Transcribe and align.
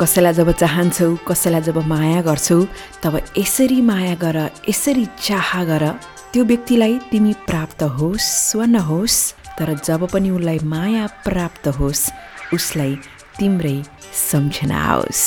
कसैलाई 0.00 0.32
जब 0.32 0.50
चाहन्छौ 0.52 1.06
कसैलाई 1.24 1.62
जब 1.62 1.78
माया 1.88 2.20
गर्छौ 2.22 2.60
तब 3.02 3.14
यसरी 3.38 3.80
माया 3.80 4.14
गर 4.14 4.36
यसरी 4.68 5.04
चाह 5.24 5.64
गर। 5.64 5.84
त्यो 6.32 6.44
व्यक्तिलाई 6.44 6.98
तिमी 7.10 7.32
प्राप्त 7.48 7.82
होस् 7.96 8.56
वा 8.56 8.64
नहोस् 8.66 9.18
तर 9.56 9.72
जब 9.80 10.04
पनि 10.12 10.30
उसलाई 10.30 10.58
माया 10.68 11.06
प्राप्त 11.24 11.68
होस् 11.80 12.02
उसलाई 12.54 12.92
तिम्रै 13.38 13.76
सम्झना 14.12 14.76
आओस्। 14.84 15.24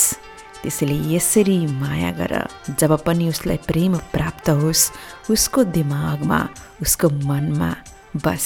त्यसैले 0.62 0.98
यसरी 1.16 1.58
माया 1.82 2.12
गर। 2.22 2.34
जब 2.70 2.92
पनि 3.02 3.30
उसलाई 3.30 3.58
प्रेम 3.66 3.98
प्राप्त 4.14 4.50
होस् 4.62 4.92
उसको 5.34 5.64
दिमागमा 5.74 6.40
उसको 6.82 7.10
मनमा 7.10 7.72
बस 8.22 8.46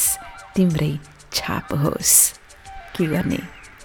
तिम्रै 0.55 0.93
छाप 1.33 1.73
होस्। 1.83 2.15
के 2.95 3.05
गर्ने? 3.11 3.39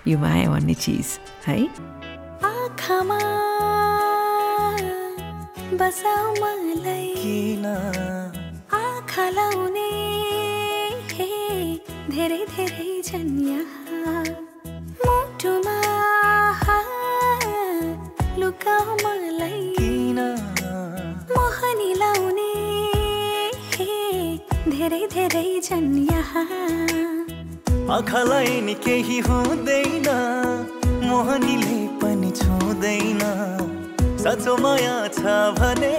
यो 0.07 0.19
माया 0.19 0.51
भन्ने 0.51 0.75
चिज 0.75 1.19
है? 1.47 1.98
आँखामा 2.79 3.19
बसाउ 5.79 6.27
मलाई 6.43 7.07
किन? 7.19 7.65
आँखा 8.79 9.25
लाउने 9.37 9.91
हे 11.11 11.27
धेरै 12.15 12.39
धेरै 12.55 12.93
जन्या 13.09 13.63
मुटुमा 15.03 15.79
लुकाउ 18.41 18.95
मलाई 19.05 19.61
किन? 19.79 20.21
मोहनी 21.35 21.91
लाउने 22.03 22.53
हे 23.75 23.91
धेरै 24.71 25.03
धेरै 25.17 25.51
जन्या 25.69 26.23
आँखालाई 27.97 28.61
नि 28.67 28.75
केही 28.87 29.19
हुँदैन। 29.27 30.09
मोहनीले 31.09 31.77
पनि 32.01 32.31
छुँदैन। 32.31 33.21
साँचो 34.23 34.57
माया 34.57 34.97
छ 35.09 35.21
भने 35.59 35.95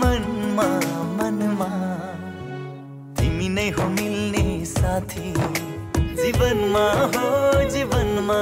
मनमा 0.00 0.68
मनमा। 1.18 1.70
तिमी 3.18 3.48
नै 3.48 3.68
हो 3.70 3.88
मिल्ने 3.88 4.64
साथी। 4.64 5.32
जीवनमा 6.20 6.86
हो 7.14 7.28
जीवनमा। 7.70 8.40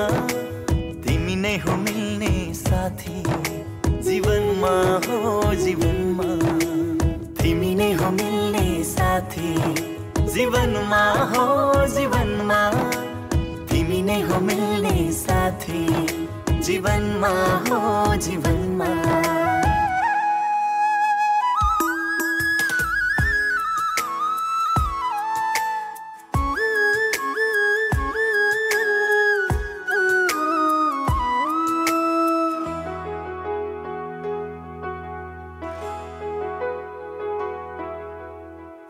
तिमी 1.05 1.37
नै 1.37 1.57
हो 1.57 1.77
मिल्ने 1.77 2.55
साथी। 2.55 3.23
जीवनमा 4.03 4.75
हो 5.07 5.55
जीवनमा। 5.55 6.29
तिमी 7.43 7.75
नै 7.75 7.93
हो 7.93 8.11
मिल्ने 8.11 8.85
साथी। 8.85 9.55
जीवनमा 10.35 11.05
हो 11.33 11.47
जीवनमा। 11.87 12.61
नै 14.07 14.21
हो 14.29 14.39
मिल्ने 14.41 14.97
साथी। 15.13 15.83
जीवनमा 16.61 17.33
हो 17.69 17.81
जीवनमा। 18.25 18.91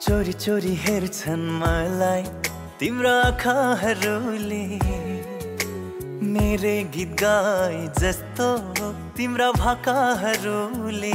चोरी 0.04 0.32
चोरी 0.32 0.75
हेर्छन् 0.84 1.46
मलाई 1.60 2.22
तिम्रो 2.81 3.12
आँखाहरूले। 3.26 4.64
मेरे 6.34 6.72
गीत 6.94 7.10
गाए 7.20 7.80
जस्तो 7.98 8.46
तिम्रा 9.16 9.50
भाकाहरूले 9.52 11.12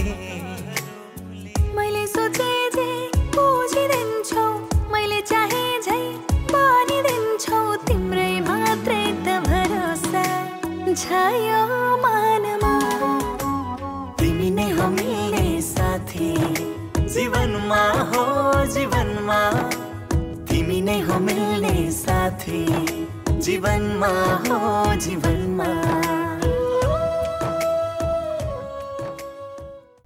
मैले 1.78 2.06
सोचे 2.08 2.52
जे 2.76 2.86
बुझिदिन्छौ 3.36 4.46
मैले 4.94 5.20
चाहे 5.32 5.64
झै 5.82 5.98
बनिदिन्छौ 6.54 7.60
तिम्रै 7.90 8.30
मात्रै 8.48 9.02
त 9.26 9.36
भरोसा 9.50 10.24
छायो 11.02 11.60
मानमा। 12.06 12.74
तिमी 14.22 14.50
नै 14.60 14.70
हो 14.80 14.88
मिल्ने 14.96 15.46
साथी 15.68 16.32
जीवनमा 17.18 17.84
हो 18.14 18.26
जीवनमा। 18.78 19.42
तिमी 20.52 20.82
नै 20.90 21.00
हो 21.10 21.20
मिल्ने 21.28 21.76
साथी। 22.02 22.64
जीवनमा 23.40 24.08
हो 24.48 24.96
जीवनमा। 24.96 26.29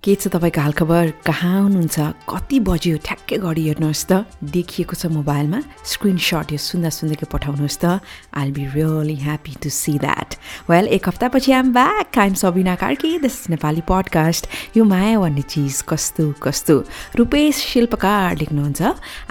के 0.04 0.14
छ 0.20 0.28
तपाईँको 0.28 0.60
हालखबर 0.60 1.24
कहाँ 1.24 1.64
हुनुहुन्छ? 1.64 2.28
कति 2.28 2.60
बज्यो? 2.60 2.98
ठ्याक्कै 3.08 3.38
घडी 3.40 3.64
हेर्नुहोस् 3.72 4.04
त। 4.12 4.28
देखिएको 4.44 4.96
छ 5.00 5.08
मोबाइलमा। 5.08 5.60
स्क्रिनसट 5.80 6.52
यो 6.52 6.60
सुन्दा 6.60 6.90
सुन्दैकै 6.92 7.28
पठाउनुहोस् 7.32 7.80
त। 7.80 8.04
I 8.36 8.52
be 8.52 8.64
really 8.76 9.16
happy 9.24 9.54
to 9.64 9.70
see 9.72 9.96
that 10.04 10.30
well 10.68 10.86
एक 10.92 11.08
हप्तापछि 11.08 11.52
I'm 11.56 11.72
back 11.72 12.20
I'm 12.20 12.34
Sabina 12.36 12.76
Karki 12.84 13.24
this 13.24 13.56
Nepali 13.56 13.82
podcast 13.88 14.76
यो 14.76 14.84
माया 14.84 15.24
भन्ने 15.24 15.44
चिज 15.48 15.88
कस्तो 15.88 16.36
कस्तो? 16.44 16.76
रूपेश 17.16 17.56
शिल्पकार 17.72 18.44
लेख्नुहुन्छ। 18.44 18.82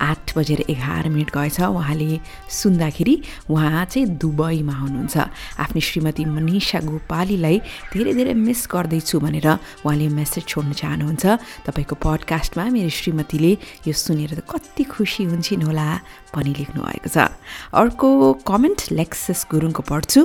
आठ 0.00 0.24
बजेर 0.32 0.64
एघार 0.72 1.04
मिनट 1.12 1.36
गएछ। 1.36 1.60
उहाँले 1.68 2.16
सुन्दाखेरि 2.48 3.14
उहाँ 3.52 3.84
चाहिँ 3.92 4.08
दुबईमा 4.16 4.72
हुनुहुन्छ। 4.80 5.16
आफ्नो 5.60 5.80
श्रीमती 5.84 6.24
मनिषा 6.32 6.80
गोपालीलाई 6.88 7.56
धेरै 7.92 8.12
धेरै 8.16 8.34
मिस 8.40 8.60
गर्दैछु 8.72 9.20
भनेर 9.20 9.48
उहाँले 9.84 10.08
मेसेज 10.16 10.44
छोड्न 10.62 10.72
चाहनुहुन्छ। 10.78 11.26
तपाईँको 11.66 11.94
पडकास्टमा 11.98 12.64
मेरो 12.70 12.88
श्रीमतीले 12.88 13.52
यो 13.82 13.92
सुनेर 13.92 14.38
त 14.38 14.46
कति 14.46 14.84
खुसी 14.86 15.26
हुन्छन् 15.26 15.66
होला 15.66 15.86
पनि 16.30 16.52
लेख्नु 16.54 16.78
भएको 16.78 17.10
छ। 17.10 17.34
अर्को 17.74 18.08
कमेन्ट 18.46 18.80
लेक्सेस 18.94 19.40
गुरुङको 19.50 19.82
पढ्छु। 19.82 20.20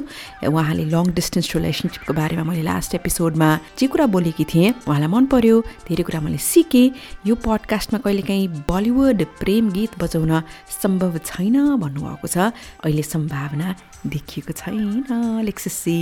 उहाँले 0.45 0.85
लङ 0.93 1.05
डिस्टेन्स 1.17 1.47
रिलेसनसिपको 1.57 2.13
बारेमा 2.13 2.43
मैले 2.45 2.61
लास्ट 2.61 3.01
एपिसोडमा 3.01 3.49
जे 3.81 3.85
कुरा 3.89 4.05
बोलेकी 4.13 4.45
थिएँ 4.45 4.85
उहाँलाई 4.85 5.09
मन 5.09 5.25
पर्यो 5.33 5.55
धेरै 5.89 6.03
कुरा 6.05 6.21
मैले 6.21 6.37
सिकेँ। 6.37 6.93
यो 7.25 7.33
पडकास्टमा 7.41 7.97
कहिलेकाहीँ 8.05 8.69
बलिउड 8.69 9.19
प्रेम 9.41 9.73
गीत 9.73 9.97
बजाउन 9.97 10.31
सम्भव 10.69 11.17
छैन 11.25 11.81
भन्नुभएको 11.81 12.27
छ। 12.29 12.53
अहिले 12.85 13.03
सम्भावना 13.03 13.67
देखिएको 14.09 14.53
छैन 14.53 15.41
लेक्सेसी 15.45 15.97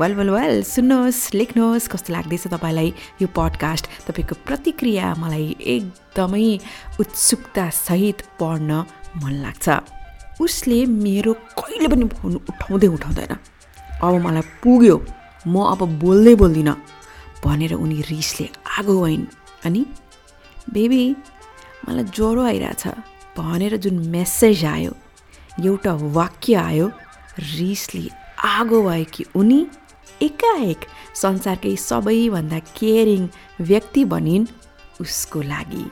वेल 0.00 0.12
वेल 0.14 0.30
वेल 0.30 0.62
सुन्नुहोस् 0.62 1.34
लेख्नुहोस् 1.34 1.88
कस्तो 1.88 2.12
लाग्दैछ 2.12 2.46
तपाईँलाई 2.54 2.88
यो 3.22 3.28
पडकास्ट 3.36 3.84
तपाईँको 4.06 4.34
प्रतिक्रिया 4.46 5.06
मलाई 5.18 5.46
एकदमै 5.74 6.46
उत्सुकतासहित 7.00 8.18
पढ्न 8.40 8.70
मन 9.22 9.34
लाग्छ। 9.44 9.66
उसले 10.40 10.78
मेरो 10.86 11.32
कहिले 11.58 11.88
पनि 11.88 12.04
फोन 12.14 12.34
उठाउँदै 12.50 12.88
उठाउँदैन। 12.96 13.32
अब 14.02 14.14
मलाई 14.26 14.44
पुग्यो 14.62 14.96
म 15.46 15.54
अब 15.72 15.80
बोल्दै 15.98 16.34
बोल्दिनँ 16.34 16.76
भनेर 17.44 17.72
उनी 17.74 17.98
रिसले 18.10 18.46
आगो 18.78 18.94
भइन् 19.02 19.26
अनि 19.66 19.82
बेबी 20.72 21.02
मलाई 21.88 22.04
ज्वरो 22.14 22.42
आइरहेछ 22.44 22.84
भनेर 23.38 23.76
जुन 23.82 23.98
मेसेज 24.14 24.64
आयो 24.64 24.92
एउटा 25.64 25.92
वाक्य 26.14 26.54
आयो 26.54 26.86
रिसले 27.38 28.10
आगो 28.44 28.82
भयो 28.82 29.04
कि 29.14 29.24
उनी 29.34 29.66
एकाएक 30.22 30.80
संसारकै 31.14 31.76
सबैभन्दा 31.76 32.58
केयरिङ 32.58 33.28
व्यक्ति 33.60 34.04
बनिन् 34.04 34.46
उसको 35.00 35.42
लागि। 35.42 35.84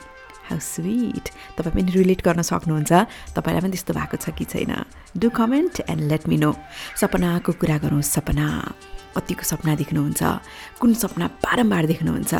हाउ 0.47 0.59
स्विट 0.59 1.25
तपाईँ 1.55 1.75
पनि 1.75 1.91
रिलेट 1.91 2.21
गर्न 2.23 2.41
सक्नुहुन्छ। 2.41 2.91
तपाईँलाई 3.35 3.61
पनि 3.61 3.71
त्यस्तो 3.71 3.93
भएको 3.93 4.17
छ 4.17 4.29
कि 4.35 4.45
छैन? 4.45 4.73
Do 5.17 5.29
comment 5.29 5.87
and 5.89 6.03
let 6.11 6.27
me 6.27 6.37
know 6.37 6.51
सपनाको 6.99 7.51
कुरा 7.59 7.77
गरौँ 7.83 8.01
सपना। 8.01 8.47
कतिको 9.15 9.43
सपना 9.43 9.75
देख्नुहुन्छ। 9.75 10.21
कुन 10.79 10.93
सपना 10.93 11.25
बारम्बार 11.43 11.85
देख्नुहुन्छ? 11.85 12.33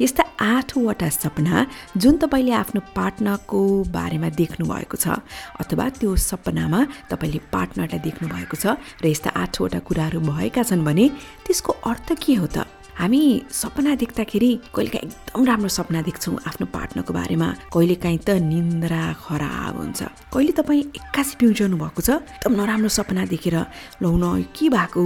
यस्ता 0.00 0.24
आठवटा 0.40 1.08
सपना 1.08 1.66
जुन 1.96 2.16
तपाईँले 2.16 2.52
आफ्नो 2.52 2.80
पार्टनरको 2.96 3.60
बारेमा 3.92 4.28
देख्नुभएको 4.40 4.96
छ 4.96 5.20
अथवा 5.60 5.88
त्यो 6.00 6.16
सपनामा 6.16 6.80
तपाईँले 7.10 7.40
पार्टनरलाई 7.52 8.00
देख्नुभएको 8.08 8.56
छ 8.56 8.66
र 9.02 9.06
यस्ता 9.06 9.30
आठवटा 9.36 9.78
कुराहरू 9.88 10.20
भएका 10.20 10.62
छन् 10.62 10.84
भने 10.84 11.08
त्यसको 11.46 11.72
अर्थ 11.90 12.08
के 12.22 12.34
हो 12.40 12.46
त? 12.46 12.64
हामी 12.92 13.48
सपना 13.48 13.94
देख्दाखेरि 13.96 14.50
कहिलेकाहीँ 14.76 15.08
एकदम 15.08 15.44
राम्रो 15.48 15.68
सपना 15.68 16.00
देख्छौँ 16.08 16.36
आफ्नो 16.48 16.66
पार्टनरको 16.76 17.12
बारेमा। 17.12 17.48
कहिलेकाहीँ 17.72 18.18
त 18.20 18.30
निन्द्रा 18.52 19.02
खराब 19.16 19.76
हुन्छ। 19.80 20.00
कहिले 20.28 20.52
तपाईँ 20.52 20.82
एक्कासी 21.00 21.34
पिउजाउनु 21.40 21.76
भएको 21.80 22.00
छ? 22.04 22.10
एकदम 22.20 22.52
नराम्रो 22.52 22.88
सपना 22.92 23.24
देखेर 23.32 23.56
लौन 24.04 24.22
के 24.52 24.68
भएको? 24.68 25.02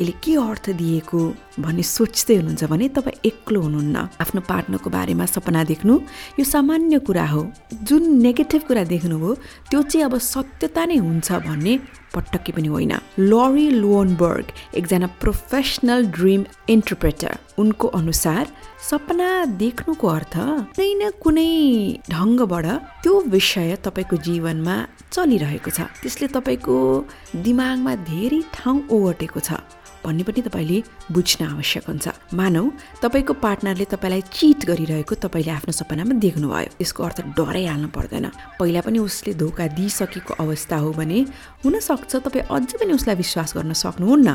यसले 0.00 0.12
के 0.22 0.34
अर्थ 0.38 0.66
दिएको 0.78 1.20
भन्ने 1.58 1.82
सोच्दै 1.82 2.34
हुनुहुन्छ 2.38 2.64
भने 2.70 2.86
तपाईँ 2.94 3.18
एक्लो 3.26 3.60
हुनुहुन्न। 3.60 3.96
आफ्नो 4.22 4.40
पार्टनरको 4.46 4.88
बारेमा 4.90 5.26
सपना 5.26 5.62
देख्नु 5.66 5.94
यो 6.38 6.44
सामान्य 6.46 6.98
कुरा 7.02 7.26
हो। 7.34 7.42
जुन 7.82 8.02
नेगेटिभ 8.22 8.62
कुरा 8.68 8.84
देख्नुभयो 8.94 9.34
त्यो 9.70 9.82
चाहिँ 9.82 10.04
अब 10.06 10.14
सत्यता 10.22 10.82
नै 10.86 10.96
हुन्छ 11.02 11.28
भन्ने 11.46 11.72
पटक्कै 12.14 12.52
पनि 12.54 12.68
होइन। 12.70 12.94
लरी 13.18 13.66
लोनबर्ग 13.82 14.46
एकजना 14.78 15.06
प्रोफेसनल 15.18 16.06
ड्रिम 16.14 16.44
इन्टरप्रेटर। 16.70 17.32
उनको 17.58 17.86
अनुसार 17.98 18.44
सपना 18.88 19.28
देख्नुको 19.58 20.06
अर्थ 20.06 20.34
कुनै 20.78 20.90
न 20.94 21.10
कुनै 21.18 21.50
ढङ्गबाट 22.06 22.66
त्यो 23.02 23.12
विषय 23.34 23.76
तपाईँको 23.82 24.16
जीवनमा 24.26 24.76
चलिरहेको 25.10 25.70
छ। 25.74 25.90
त्यसले 26.00 26.26
तपाईँको 26.38 26.76
दिमागमा 27.42 27.92
धेरै 28.06 28.40
ठाउँ 28.54 28.78
ओगटेको 28.94 29.40
छ। 29.42 29.50
भन्ने 30.08 30.24
पनि 30.24 30.40
तपाईँले 30.48 30.78
बुझ्न 31.12 31.40
आवश्यक 31.44 31.84
हुन्छ। 31.84 32.06
मानौ 32.32 32.64
तपाईँको 33.04 33.32
पार्टनरले 33.44 33.84
तपाईँलाई 33.92 34.22
चिट 34.32 34.64
गरिरहेको 34.64 35.14
तपाईँले 35.20 35.52
आफ्नो 35.52 35.72
सपनामा 35.76 36.14
देख्नुभयो। 36.16 36.80
त्यसको 36.80 37.00
अर्थ 37.04 37.18
डरै 37.36 37.64
हाल्नु 37.68 37.88
पर्दैन। 37.92 38.26
पहिला 38.56 38.80
पनि 38.80 38.98
उसले 38.98 39.32
धोका 39.36 39.66
दिइसकेको 39.76 40.32
अवस्था 40.40 40.76
हो 40.80 40.90
भने 40.96 41.18
हुनसक्छ 41.60 42.12
तपाईँ 42.24 42.48
अझै 42.48 42.76
पनि 42.80 42.92
उसलाई 42.96 43.16
विश्वास 43.20 43.52
गर्न 43.56 43.72
सक्नुहुन्न। 43.76 44.28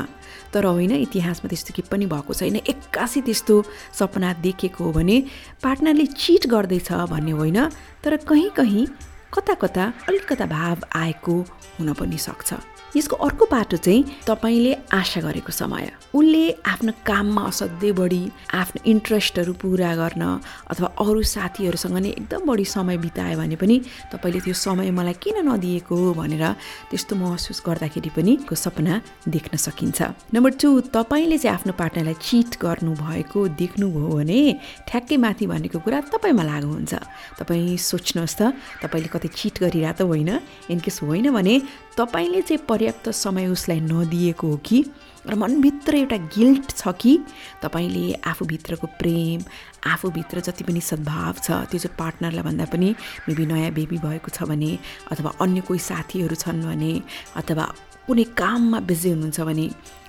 तर 0.54 0.64
होइन 0.64 0.92
इतिहासमा 1.02 1.48
त्यस्तो 1.50 1.70
के 1.74 1.82
पनि 1.90 2.06
भएको 2.06 2.32
छैन। 2.32 2.56
एक्कासी 2.62 3.20
त्यस्तो 3.26 3.54
सपना 3.98 4.32
देखेको 4.46 4.84
हो 4.84 4.92
भने 4.92 5.16
पार्टनरले 5.58 6.06
चिट 6.14 6.46
गर्दैछ 6.46 6.92
भन्ने 7.10 7.32
होइन 7.34 7.58
तर 8.04 8.16
कहीँ 8.22 8.50
कहीँ 8.54 8.86
कता 9.34 9.54
कता 9.58 9.84
अलिकता 10.08 10.46
भाव 10.46 10.86
आएको 10.94 11.34
हुन 11.78 11.92
पनि 11.98 12.18
सक्छ। 12.18 12.73
यसको 12.96 13.16
अर्को 13.16 13.44
बाटो 13.50 13.76
चाहिँ 13.76 14.04
तपाईँले 14.26 14.72
आशा 14.92 15.20
गरेको 15.20 15.52
समय। 15.52 15.90
उसले 16.14 16.44
आफ्नो 16.62 16.92
काममा 17.02 17.42
असाध्यै 17.50 17.92
बढी 17.92 18.22
आफ्नो 18.54 18.82
इन्ट्रेस्टहरू 18.86 19.52
पुरा 19.58 19.90
गर्न 19.94 20.22
अथवा 20.70 20.88
अरू 21.02 21.22
साथीहरूसँग 21.26 21.98
नै 21.98 22.10
एकदम 22.14 22.40
बढी 22.46 22.64
समय 22.64 22.96
बितायो 23.02 23.38
भने 23.38 23.56
पनि 23.58 23.76
तपाईँले 24.12 24.40
त्यो 24.46 24.54
समय 24.54 24.90
मलाई 24.94 25.16
किन 25.18 25.42
नदिएको 25.42 25.96
भनेर 26.14 26.44
त्यस्तो 26.90 27.14
महसुस 27.16 27.58
गर्दाखेरि 27.66 28.10
पनि 28.14 28.32
को 28.46 28.54
सपना 28.54 28.94
देख्न 29.26 29.56
सकिन्छ। 29.58 29.98
नम्बर 30.30 30.50
टू 30.62 30.68
तपाईँले 30.94 31.38
चाहिँ 31.38 31.54
आफ्नो 31.56 31.72
पार्टनरलाई 31.74 32.16
चिट 32.22 32.52
गर्नुभएको 32.62 33.40
देख्नुभयो 33.58 34.08
भने 34.14 34.40
ठ्याक्कै 34.86 35.16
माथि 35.18 35.44
भनेको 35.50 35.78
कुरा 35.82 35.98
तपाईँमा 36.14 36.44
लागु 36.46 36.68
हुन्छ। 36.70 36.94
तपाईँ 37.42 37.74
सोच्नुहोस् 37.74 38.38
त 38.38 38.42
तपाईँले 38.82 39.08
कतै 39.10 39.28
चिट 39.34 39.54
गरिरहेको 39.62 39.98
त 39.98 40.06
होइन। 40.06 40.30
इनकेस 40.70 41.02
होइन 41.02 41.26
भने 41.34 41.54
तपाईँले 41.96 42.42
चाहिँ 42.42 42.66
पर्याप्त 42.68 43.08
समय 43.08 43.46
उसलाई 43.46 43.80
नदिएको 43.80 44.48
हो 44.48 44.56
कि? 44.56 44.84
र 45.26 45.34
मनभित्र 45.34 45.94
एउटा 45.94 46.16
गिल्ट 46.16 46.70
छ 46.70 46.88
कि? 47.00 47.18
तपाईँले 47.62 48.12
आफूभित्रको 48.26 48.86
प्रेम 48.86 49.40
आफूभित्र 49.86 50.40
जति 50.40 50.64
पनि 50.64 50.80
सद्भाव 50.80 51.32
छ 51.32 51.50
त्यो 51.70 51.78
चाहिँ 51.78 51.96
पार्टनरलाई 51.98 52.44
भन्दा 52.44 52.64
पनि 52.64 52.94
मेबी 53.28 53.46
नयाँ 53.46 53.72
बेबी 53.72 53.98
भएको 53.98 54.28
छ 54.28 54.42
भने 54.42 54.78
अथवा 55.10 55.32
अन्य 55.40 55.60
कोही 55.60 55.80
साथीहरू 55.80 56.34
छन् 56.34 56.62
भने 56.62 56.92
अथवा 57.36 57.64
कुनै 58.06 58.24
काममा 58.24 58.80
बिजी 58.80 59.10
हुनुहुन्छ 59.10 59.40
भने 59.40 59.66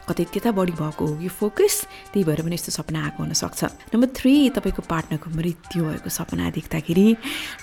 कतै 0.10 0.24
त्यता 0.24 0.52
बढी 0.52 0.72
भएको 0.72 1.06
हो 1.06 1.16
कि 1.18 1.28
फोकस 1.28 1.76
त्यही 2.14 2.24
भएर 2.24 2.42
पनि 2.46 2.54
यस्तो 2.54 2.72
सपना 2.72 3.00
आएको 3.04 3.24
हुनसक्छ। 3.24 3.64
नम्बर 3.94 4.10
थ्री 4.14 4.34
तपाईँको 4.50 4.82
पार्टनरको 4.86 5.30
मृत्यु 5.34 5.82
भएको 5.84 6.10
सपना 6.10 6.50
देख्दाखेरि 6.50 7.08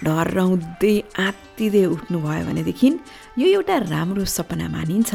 डराउँदै 0.03 0.95
आत्तिँदै 1.19 1.85
उठ्नुभयो 1.87 2.43
भनेदेखि 2.47 2.89
यो 3.39 3.47
एउटा 3.49 3.77
राम्रो 3.89 4.25
सपना 4.29 4.69
मानिन्छ। 4.69 5.11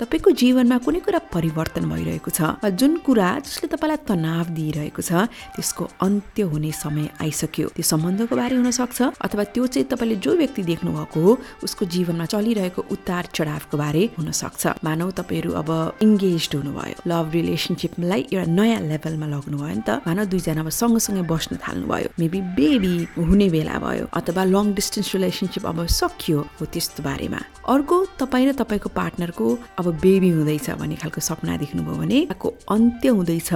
तपाईँको 0.00 0.30
जीवनमा 0.40 0.76
कुनै 0.80 1.00
कुरा 1.04 1.20
परिवर्तन 1.28 1.84
भइरहेको 1.84 2.30
छ 2.32 2.40
जुन 2.64 2.96
कुरा 3.04 3.28
जसले 3.44 3.68
तपाईँलाई 3.68 4.00
तनाव 4.08 4.46
दिइरहेको 4.56 5.02
छ 5.04 5.28
त्यसको 5.52 5.84
अन्त्य 6.00 6.42
हुने 6.48 6.72
समय 6.72 7.04
आइसक्यो। 7.20 7.68
त्यो 7.76 7.84
सम्बन्धको 7.84 8.32
बारे 8.40 8.56
हुनसक्छ 8.56 9.20
अथवा 9.20 9.44
त्यो 9.52 9.66
चाहिँ 9.68 9.84
तपाईँले 9.84 10.16
जो 10.16 10.32
व्यक्ति 10.40 10.62
देख्नुभएको 10.64 11.20
हो 11.20 11.32
उसको 11.60 11.84
जीवनमा 11.84 12.24
चलिरहेको 12.32 12.80
उतार 12.88 13.24
चढावको 13.36 13.76
बारे 13.76 14.02
हुनसक्छ। 14.16 14.80
मानव 14.80 15.10
तपाईँहरू 15.20 15.52
अब 15.60 15.70
इङ्गेज 16.00 16.48
हुनुभयो। 16.56 17.04
लभ 17.04 17.26
रिलेसनसिपलाई 17.36 18.20
एउटा 18.32 18.48
नयाँ 18.48 18.80
लेभलमा 18.88 19.26
लग्नुभयो 19.28 19.76
नि 19.76 19.84
त। 19.84 20.00
मानव 20.08 20.24
दुईजना 20.32 20.64
अब 20.64 20.72
सँगसँगै 20.72 21.22
बस्न 21.28 21.60
थाल्नुभयो। 21.60 22.16
मेबी 22.16 22.40
बेबी 22.56 22.94
हुने 23.28 23.48
बेला 23.52 23.76
भयो 23.76 24.08
अथवा 24.08 24.42
लङ 24.56 24.72
डिस्टेन्स 24.72 25.08
रिलेसनसिप 25.20 25.64
अब 25.68 25.84
सकियो 25.84 26.38
हो 26.56 26.64
त्यस्तो 26.64 27.04
बारेमा। 27.04 27.57
अर्को 27.68 27.96
तपाईँ 28.18 28.46
र 28.48 28.52
तपाईँको 28.56 28.88
पार्टनरको 28.96 29.46
अब 29.78 29.86
बेबी 30.00 30.30
हुँदैछ 30.30 30.70
भन्ने 30.80 30.96
खालको 30.96 31.20
सपना 31.20 31.56
देख्नुभयो 31.60 31.96
भने 32.00 32.18
को 32.40 32.48
अन्त्य 32.64 33.08
हुँदैछ 33.08 33.50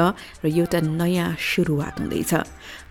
र 0.44 0.46
एउटा 0.46 0.80
नयाँ 0.84 1.36
सुरुवात 1.40 2.00
हुँदैछ। 2.00 2.32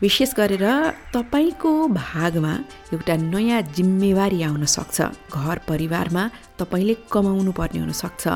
विशेष 0.02 0.34
गरेर 0.34 0.66
तपाईँको 1.14 1.72
भागमा 1.88 2.54
एउटा 2.94 3.16
नयाँ 3.16 3.62
जिम्मेवारी 3.70 4.42
आउन 4.42 4.66
सक्छ। 4.66 5.02
घर 5.30 5.58
परिवारमा 5.70 6.24
तपाईँले 6.58 6.96
कमाउनु 7.12 7.52
पर्ने 7.54 7.80
हुनसक्छ 7.80 8.28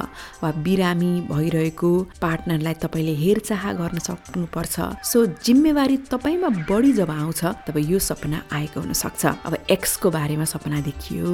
वा 0.42 0.50
बिरामी 0.66 1.12
भइरहेको 1.30 1.90
पार्टनरलाई 2.22 2.74
तपाईँले 2.86 3.14
हेरचाह 3.18 3.64
गर्न 3.82 3.98
सक्नुपर्छ। 4.00 4.76
सो 5.06 5.26
जिम्मेवारी 5.42 5.98
तपाईँमा 6.14 6.50
बढी 6.70 6.92
जब 6.94 7.10
आउँछ 7.12 7.42
तब 7.66 7.78
यो 7.78 8.00
सपना 8.00 8.42
आएको 8.54 8.80
हुनसक्छ 8.82 9.26
अब 9.26 9.54
एक्सको 9.70 10.12
बारेमा 10.12 10.46
सपना 10.46 10.82
देखियो। 10.82 11.30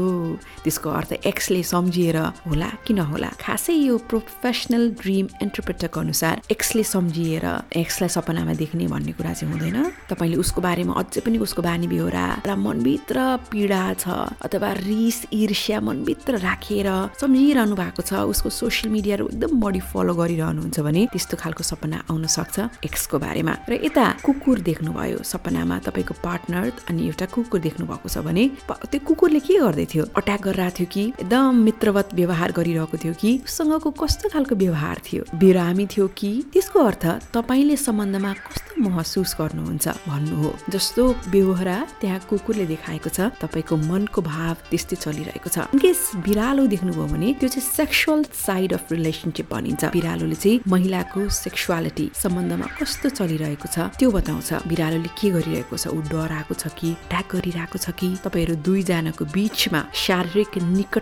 त्यसको 0.63 0.89
अर्थ 0.89 1.11
एक्सले 1.41 1.61
सम्झिएर 1.63 2.17
होला 2.45 2.67
कि 2.85 2.93
नहोला 2.93 3.29
खासै 3.41 3.73
यो 3.73 3.97
प्रोफेसनल 4.09 4.83
ड्रिम 5.01 5.27
इन्टरप्रेटरको 5.41 5.99
अनुसार 5.99 6.41
एक्सले 6.53 6.83
सम्झिएर 6.85 7.45
एक्सलाई 7.81 8.09
सपनामा 8.15 8.53
देख्ने 8.61 8.85
भन्ने 8.87 9.11
कुरा 9.17 9.33
चाहिँ 9.33 9.49
हुँदैन। 9.49 9.77
तपाईँले 10.09 10.37
उसको 10.37 10.61
बारेमा 10.61 10.93
अझै 11.01 11.21
पनि 11.25 11.37
उसको 11.41 11.61
बानी 11.65 11.87
बेहोरा 11.89 12.25
र 12.45 12.55
मनभित्र 12.61 13.17
पीडा 13.49 13.81
छ 13.97 14.05
अथवा 14.45 14.69
रिस 14.85 15.17
ईर्ष्या 15.33 15.81
मनभित्र 15.81 16.37
राखेर 16.45 16.89
सम्झिरहनु 17.17 17.75
भएको 17.81 18.01
छ 18.05 18.21
उसको 18.29 18.49
सोसियल 18.61 18.93
मिडियाहरू 18.93 19.25
एकदम 19.33 19.57
बढी 19.65 19.81
फलो 19.89 20.13
गरिरहनुहुन्छ 20.21 20.79
भने 20.85 21.01
त्यस्तो 21.09 21.41
खालको 21.41 21.63
सपना 21.65 22.05
आउन 22.05 22.25
सक्छ 22.37 22.85
एक्सको 22.85 23.17
बारेमा। 23.17 23.53
र 23.65 23.81
यता 23.81 24.05
कुकुर 24.21 24.59
देख्नुभयो 24.69 25.25
सपनामा 25.25 25.79
तपाईँको 25.89 26.13
पार्टनर 26.21 26.69
अनि 26.85 27.01
एउटा 27.09 27.25
कुकुर 27.33 27.59
देख्नु 27.65 27.89
भएको 27.89 28.07
छ 28.13 28.17
भने 28.29 28.45
त्यो 28.69 28.99
कुकुरले 29.09 29.39
के 29.41 29.57
गर्दै 29.57 29.85
थियो? 29.89 30.05
अट्याक 30.21 30.41
गरिरहेको 30.45 30.77
थियो 30.77 30.87
कि 30.93 31.03
एकदम 31.21 31.55
मित्रवत 31.63 32.09
व्यवहार 32.13 32.51
गरिरहेको 32.51 32.97
थियो 32.97 33.13
कि 33.13 33.31
उसँगको 33.45 33.89
कस्तो 33.93 34.29
खालको 34.33 34.55
व्यवहार 34.55 35.01
थियो? 35.05 35.23
बिरामी 35.37 35.85
थियो 35.85 36.07
कि? 36.17 36.31
त्यसको 36.53 36.79
अर्थ 36.81 37.05
तपाईँले 37.33 37.75
सम्बन्धमा 37.77 38.31
कस्तो 38.33 38.81
महसुस 38.81 39.35
गर्नुहुन्छ 39.39 39.87
भन्नु 40.09 40.35
हो। 40.41 40.51
जस्तो 40.69 41.03
बेहोरा 41.29 41.77
त्यहाँ 42.01 42.19
कुकुरले 42.25 42.65
देखाएको 42.65 43.09
छ 43.09 43.29
तपाईँको 43.37 43.75
मनको 43.77 44.21
भाव 44.21 44.55
त्यस्तै 44.69 44.95
चलिरहेको 44.97 45.49
छ। 45.49 45.57
इनकेस 45.77 46.01
बिरालो 46.25 46.65
देख्नुभयो 46.73 47.05
भने 47.13 47.29
त्यो 47.37 47.49
चाहिँ 47.53 47.69
सेक्सुअल 47.69 48.25
साइड 48.33 48.73
अफ 48.73 48.91
रिलेसनसिप 48.91 49.53
भनिन्छ। 49.53 49.93
बिरालोले 49.93 50.35
चाहिँ 50.41 50.61
महिलाको 50.65 51.29
सेक्सुअलिटी 51.29 52.05
सम्बन्धमा 52.17 52.67
कस्तो 52.81 53.09
चलिरहेको 53.13 53.67
छ 53.69 53.93
त्यो 53.93 54.09
बताउँछ। 54.09 54.49
बिरालोले 54.65 55.09
के 55.13 55.29
गरिरहेको 55.29 55.77
छ? 55.77 55.93
ऊ 55.93 56.01
डराएको 56.09 56.53
छ 56.57 56.73
कि 56.73 56.89
ट्याक 57.13 57.25
गरिरहेको 57.35 57.77
छ 57.77 57.93
कि? 57.93 58.09
तपाईँहरू 58.25 58.55
दुईजनाको 58.65 59.23
बिचमा 59.29 59.81
शारीरिक 59.93 60.57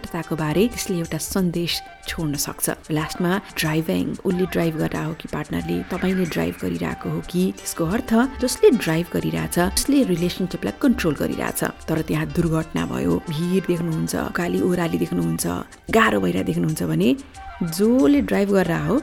निकटताको 0.09 0.35
बारे 0.35 0.67
त्यसले 0.73 0.97
एउटा 0.97 1.17
सन्देश 1.21 1.71
छोड्न 2.09 2.35
सक्छ। 2.41 2.89
लास्टमा 2.91 3.31
ड्राइभिङ 3.61 4.05
उसले 4.25 4.45
ड्राइभ 4.53 4.75
गरेर 4.81 5.03
हो 5.05 5.13
कि 5.21 5.27
पार्टनरले 5.29 5.77
तपाईँले 5.93 6.25
ड्राइभ 6.33 6.55
गरिरहेको 6.61 7.09
हो 7.09 7.19
कि 7.29 7.43
त्यसको 7.57 7.85
अर्थ 7.85 8.11
जसले 8.41 8.69
ड्राइभ 8.81 9.05
गरिरहेछ 9.13 9.57
उसले 9.77 9.97
रिलेसनसिपलाई 10.13 10.73
कन्ट्रोल 10.81 11.15
गरिरहेछ। 11.21 11.61
तर 11.85 12.01
त्यहाँ 12.09 12.25
दुर्घटना 12.33 12.85
भयो 12.89 13.13
भिड 13.29 13.63
देख्नुहुन्छ 13.69 14.15
गाली 14.33 14.59
ओह्राली 14.65 14.97
देख्नुहुन्छ 14.97 15.45
गाह्रो 15.93 16.19
भइरहेको 16.25 16.47
देख्नुहुन्छ 16.49 16.81
भने 16.89 17.09
जसले 17.77 18.19
ड्राइभ 18.29 18.49
गरेर 18.57 18.81
हो 18.89 18.95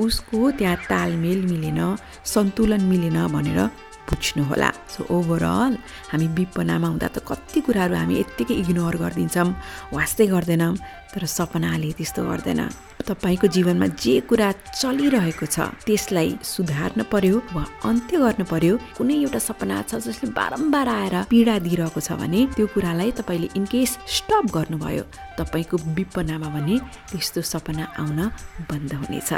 उसको 0.00 0.40
त्यहाँ 0.58 0.76
तालमेल 0.88 1.40
मिलेन 1.52 1.80
सन्तुलन 2.24 2.82
मिलेन 2.88 3.18
भनेर 3.36 3.60
बुझ्नुहोला 4.08 4.70
सो 4.92 5.00
ओभरअल 5.14 5.72
हामी 6.10 6.26
विपनामा 6.36 6.88
हुँदा 6.88 7.08
त 7.14 7.16
कति 7.28 7.60
कुराहरू 7.66 7.94
हामी 8.00 8.14
यत्तिकै 8.20 8.54
इग्नोर 8.62 8.94
गरिदिन्छौँ 9.04 9.50
वास्तै 9.96 10.26
गर्दैनौँ। 10.32 10.74
तर 11.14 11.24
सपनाले 11.26 11.90
त्यस्तो 11.98 12.22
गर्दैन। 12.24 12.60
तपाईँको 13.08 13.46
जीवनमा 13.48 13.86
जे 13.96 14.14
कुरा 14.28 14.48
चलिरहेको 14.76 15.46
छ 15.46 15.72
त्यसलाई 15.86 16.30
सुधार्न 16.44 17.02
पर्यो 17.08 17.36
वा 17.56 17.64
अन्त्य 17.88 18.16
गर्नु 18.20 18.44
पर्यो 18.44 18.74
कुनै 18.96 19.16
एउटा 19.24 19.40
सपना 19.48 19.76
छ 19.88 20.02
जसले 20.04 20.28
बारम्बार 20.36 20.88
आएर 20.88 21.14
पीडा 21.32 21.54
दिइरहेको 21.64 22.00
छ 22.00 22.12
भने 22.20 22.40
त्यो 22.52 22.66
कुरालाई 22.74 23.10
तपाईँले 23.20 23.48
इनकेस 23.56 23.90
स्टप 24.16 24.44
गर्नुभयो 24.52 25.04
तपाईँको 25.40 25.76
विपनामा 25.96 26.48
भने 26.52 26.76
त्यस्तो 27.08 27.40
सपना 27.42 27.84
आउन 27.96 28.20
बन्द 28.68 28.92
हुनेछ। 29.00 29.32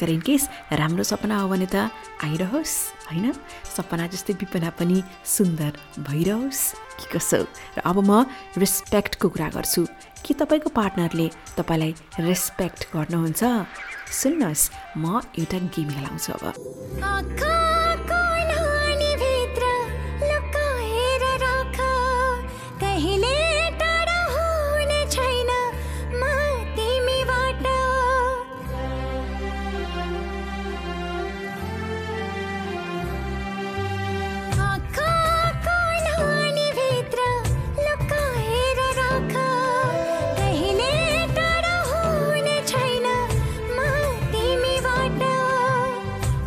तर 0.00 0.10
इनकेस 0.10 0.42
राम्रो 0.74 1.04
सपना 1.06 1.38
हो 1.38 1.46
भने 1.48 1.66
त 1.70 1.86
आइरहोस् 2.26 2.74
होइन? 3.06 3.30
सपना 3.76 4.06
जस्तै 4.10 4.34
विपना 4.42 4.70
पनि 4.74 4.98
सुन्दर 5.22 5.72
भइरहोस्। 6.02 6.60
कि 6.98 7.06
कसो 7.12 7.40
र 7.76 7.80
अब 7.84 7.98
म 8.04 8.26
रेस्पेक्टको 8.58 9.28
कुरा 9.28 9.48
गर्छु। 9.48 9.82
के 10.24 10.34
तपाईँको 10.34 10.70
पार्टनरले 10.70 11.26
तपाईँलाई 11.56 11.92
रेस्पेक्ट 12.20 12.80
गर्नुहुन्छ? 12.94 13.42
सुन्नुहोस् 14.12 14.70
म 14.96 15.20
एउटा 15.38 15.58
गेम 15.74 15.88
खेलाउँछु 15.90 16.30
अब। 16.32 16.44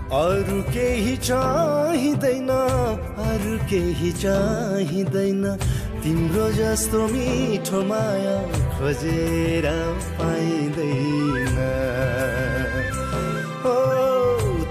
अरू 0.08 0.62
केही 0.72 1.16
चाहिँदैन 1.18 2.50
अरू 2.50 3.56
केही 3.70 4.12
चाहिँदैन। 4.24 5.44
तिम्रो 6.04 6.48
जस्तो 6.52 7.00
मिठो 7.12 7.82
माया 7.84 8.38
खोजेर 8.78 9.68
पाइँदैन। 10.20 11.60
ओ 13.68 13.76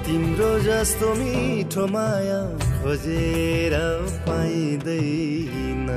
तिम्रो 0.07 0.53
जस्तो 0.65 1.15
मिठो 1.21 1.87
माया 1.87 2.41
खोजेर 2.81 3.75
पाइँदैन। 4.29 5.89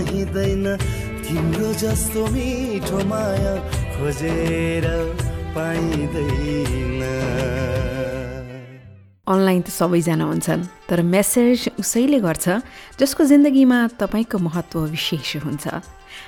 चाहिँदैन 0.00 0.64
तिम्रो 1.28 1.72
जस्तो 1.76 2.20
मिठो 2.32 2.98
माया 3.04 3.54
खोजेर 3.94 4.86
पाइँदैन। 5.52 7.02
अनलाइन 9.28 9.60
त 9.62 9.68
सबैजना 9.70 10.24
हुन्छन् 10.24 10.88
तर 10.88 11.02
मेसेज 11.04 11.78
उसैले 11.78 12.18
गर्छ 12.24 12.48
जसको 12.98 13.24
जिन्दगीमा 13.30 13.78
तपाईँको 14.00 14.38
महत्त्व 14.40 14.78
विशेष 14.96 15.36
हुन्छ। 15.44 15.64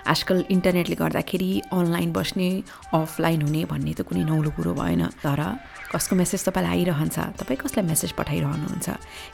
आजकल 0.07 0.45
इन्टरनेटले 0.55 0.97
गर्दाखेरि 1.01 1.51
अनलाइन 1.73 2.13
बस्ने 2.13 2.49
अफलाइन 2.95 3.43
हुने 3.43 3.63
भन्ने 3.73 3.93
त 3.99 4.01
कुनै 4.07 4.23
नौलो 4.29 4.51
कुरो 4.55 4.73
भएन 4.79 5.03
तर 5.25 5.41
कसको 5.93 6.17
मेसेज 6.17 6.41
तपाईँलाई 6.49 6.73
आइरहन्छ 6.73 7.17
तपाईँ 7.37 7.59
कसलाई 7.61 7.85
मेसेज 7.85 8.13
पठाइरहनुहुन्छ? 8.17 8.89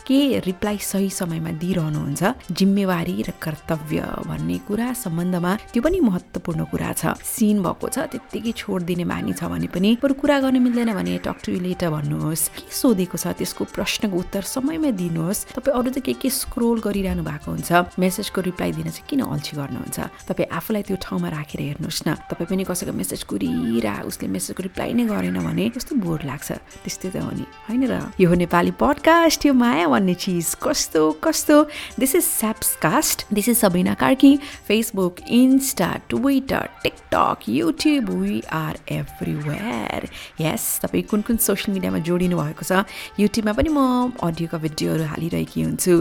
के 0.07 0.19
रिप्लाई 0.43 0.79
सही 0.83 1.09
समयमा 1.11 1.51
दिइरहनुहुन्छ? 1.63 2.23
जिम्मेवारी 2.51 3.15
र 3.23 3.31
कर्तव्य 3.39 4.27
भन्ने 4.27 4.59
कुरा 4.67 4.93
सम्बन्धमा 4.99 5.53
त्यो 5.71 5.81
पनि 5.83 5.99
महत्त्वपूर्ण 6.03 6.61
कुरा 6.67 6.91
छ। 6.99 7.15
सिन 7.23 7.63
भएको 7.63 7.87
छ 7.95 7.97
त्यत्तिकै 8.11 8.53
छोडिदिने 8.59 9.05
बानी 9.07 9.33
छ 9.39 9.47
भने 9.47 9.69
पनि 9.71 9.91
बरु 10.03 10.15
कुरा 10.19 10.37
गर्न 10.43 10.59
मिल्दैन 10.59 10.91
भने 10.99 11.19
टक 11.23 11.39
टु 11.47 11.53
लेटर 11.63 11.89
भन्नुहोस्। 11.95 12.43
के 12.59 12.67
सोधेको 12.75 13.17
छ 13.23 13.39
त्यसको 13.39 13.63
प्रश्नको 13.71 14.17
उत्तर 14.19 14.43
समयमा 14.43 14.91
दिनुहोस्। 14.99 15.55
तपाईँ 15.55 15.75
अरू 15.79 15.91
त 15.95 15.99
के 16.03 16.13
के 16.19 16.27
स्क्रोल 16.27 16.83
गरिरहनु 16.83 17.23
भएको 17.23 17.49
हुन्छ? 17.55 17.71
मेसेजको 18.03 18.41
रिप्लाई 18.51 18.71
दिन 18.75 18.91
चाहिँ 18.91 19.07
किन 19.07 19.23
अल्छी 19.23 19.55
गर्नुहुन्छ? 19.55 19.99
तपाईँ 20.27 20.51
आफूलाई 20.51 20.83
त्यो 20.91 20.97
ठाउँमा 21.07 21.29
राखेर 21.39 21.61
हेर्नुहोस् 21.79 22.03
न। 22.03 22.09
तपाईँ 22.27 22.51
पनि 22.51 22.65
कसैको 22.67 22.93
मेसेज 22.99 23.23
कुरिरह 23.31 24.11
उसले 24.11 24.27
मेसेजको 24.27 24.63
रिप्लाई 24.67 24.91
नै 24.99 25.05
गरेन 25.07 25.39
भने 25.39 25.65
कस्तो 25.71 25.95
बोर 26.03 26.27
लाग्छ? 26.27 26.48
त्यस्तै 26.55 27.09
त 27.11 27.17
हो 27.17 27.31
नि। 27.31 27.45
होइन 27.69 27.83
र? 27.87 28.01
यो 28.21 28.29
हो 28.29 28.35
नेपाली 28.35 28.71
पडकास्ट 28.81 29.47
यो 29.47 29.53
माया 29.55 29.87
भन्ने 29.89 30.15
चिज। 30.15 30.55
कस्तो 30.63 31.03
कस्तो? 31.25 31.57
This 31.99 32.15
is 32.15 32.25
Sapscast 32.25 33.27
this 33.33 33.49
is 33.49 33.57
Sabina 33.59 33.95
Karki. 33.95 34.37
Facebook 34.69 35.21
Insta 35.29 35.91
Twitter 36.09 36.69
TikTok 36.83 37.49
YouTube 37.49 38.11
we 38.11 38.43
are 38.53 38.79
everywhere 38.89 40.09
yes 40.41 40.81
तपाईँ 40.83 41.03
कुन 41.11 41.21
कुन 41.23 41.37
सोसियल 41.37 41.75
मिडियामा 41.75 41.99
जोडिनु 41.99 42.37
भएको 42.39 42.65
छ 42.65 42.85
युट्युबमा 43.21 43.53
पनि 43.53 43.69
म 43.69 44.13
अडियोका 44.23 44.59
भिडियोहरू 44.59 45.05
हालिरहेकी 45.05 45.63
हुन्छु। 45.63 45.95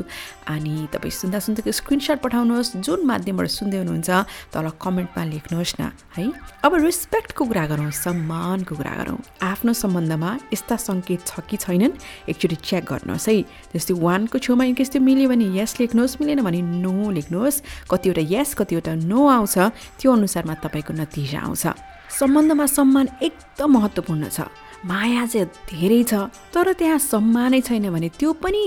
अनि 0.48 0.88
तपाईँ 0.94 1.12
सुन्दा 1.12 1.40
सुन्दाको 1.44 1.72
स्क्रिनसट 1.72 2.18
पठाउनुहोस् 2.24 2.80
जुन 2.80 3.00
माध्यमबाट 3.04 3.48
सुन्दै 3.52 3.78
हुनुहुन्छ 3.84 4.10
तल 4.56 4.66
कमेन्टमा 4.80 5.24
लेख्नुहोस् 5.28 5.76
न 5.80 5.92
है? 6.16 6.24
अब 6.64 6.72
रेस्पेक्टको 6.88 7.44
कुरा 7.46 7.66
गरौँ 7.68 7.92
सम्मानको 7.92 8.74
कुरा 8.76 8.94
गरौँ। 9.00 9.20
आफ्नो 9.44 9.72
सम्बन्धमा 9.74 10.30
यस्ता 10.54 10.76
सङ्केत 10.80 11.22
छ 11.28 11.44
कि 11.44 11.58
छैनन् 11.60 12.00
एकचोटि 12.32 12.58
चेक 12.64 12.84
गर्नुहोस् 12.88 13.28
है? 13.28 13.36
जस्तै 13.76 13.94
वानको 14.00 14.38
छेउमा 14.40 14.64
इनकेस 14.72 14.96
मिल्यो 15.04 15.28
भने 15.30 15.48
यस 15.60 15.80
लेख्नुहोस् 15.84 16.20
मिलेन 16.24 16.42
भने 16.48 16.62
नो 16.64 17.12
लेख्नुहोस्। 17.12 17.62
कतिवटा 17.92 18.24
यस 18.24 18.56
कतिवटा 18.56 18.94
नो 19.04 19.20
आउँछ 19.28 19.56
त्यो 20.00 20.10
अनुसारमा 20.16 20.54
तपाईँको 20.64 20.94
नतिजा 20.96 21.40
आउँछ। 21.44 21.66
सम्बन्धमा 22.08 22.66
सम्मान 22.66 23.08
एकदम 23.22 23.70
महत्त्वपूर्ण 23.78 24.24
छ। 24.32 24.48
माया 24.86 25.26
चाहिँ 25.26 25.46
धेरै 25.70 26.04
छ 26.04 26.14
तर 26.54 26.74
त्यहाँ 26.74 26.98
सम्मानै 27.02 27.62
छैन 27.62 27.90
भने 27.90 28.10
त्यो 28.20 28.34
पनि 28.38 28.64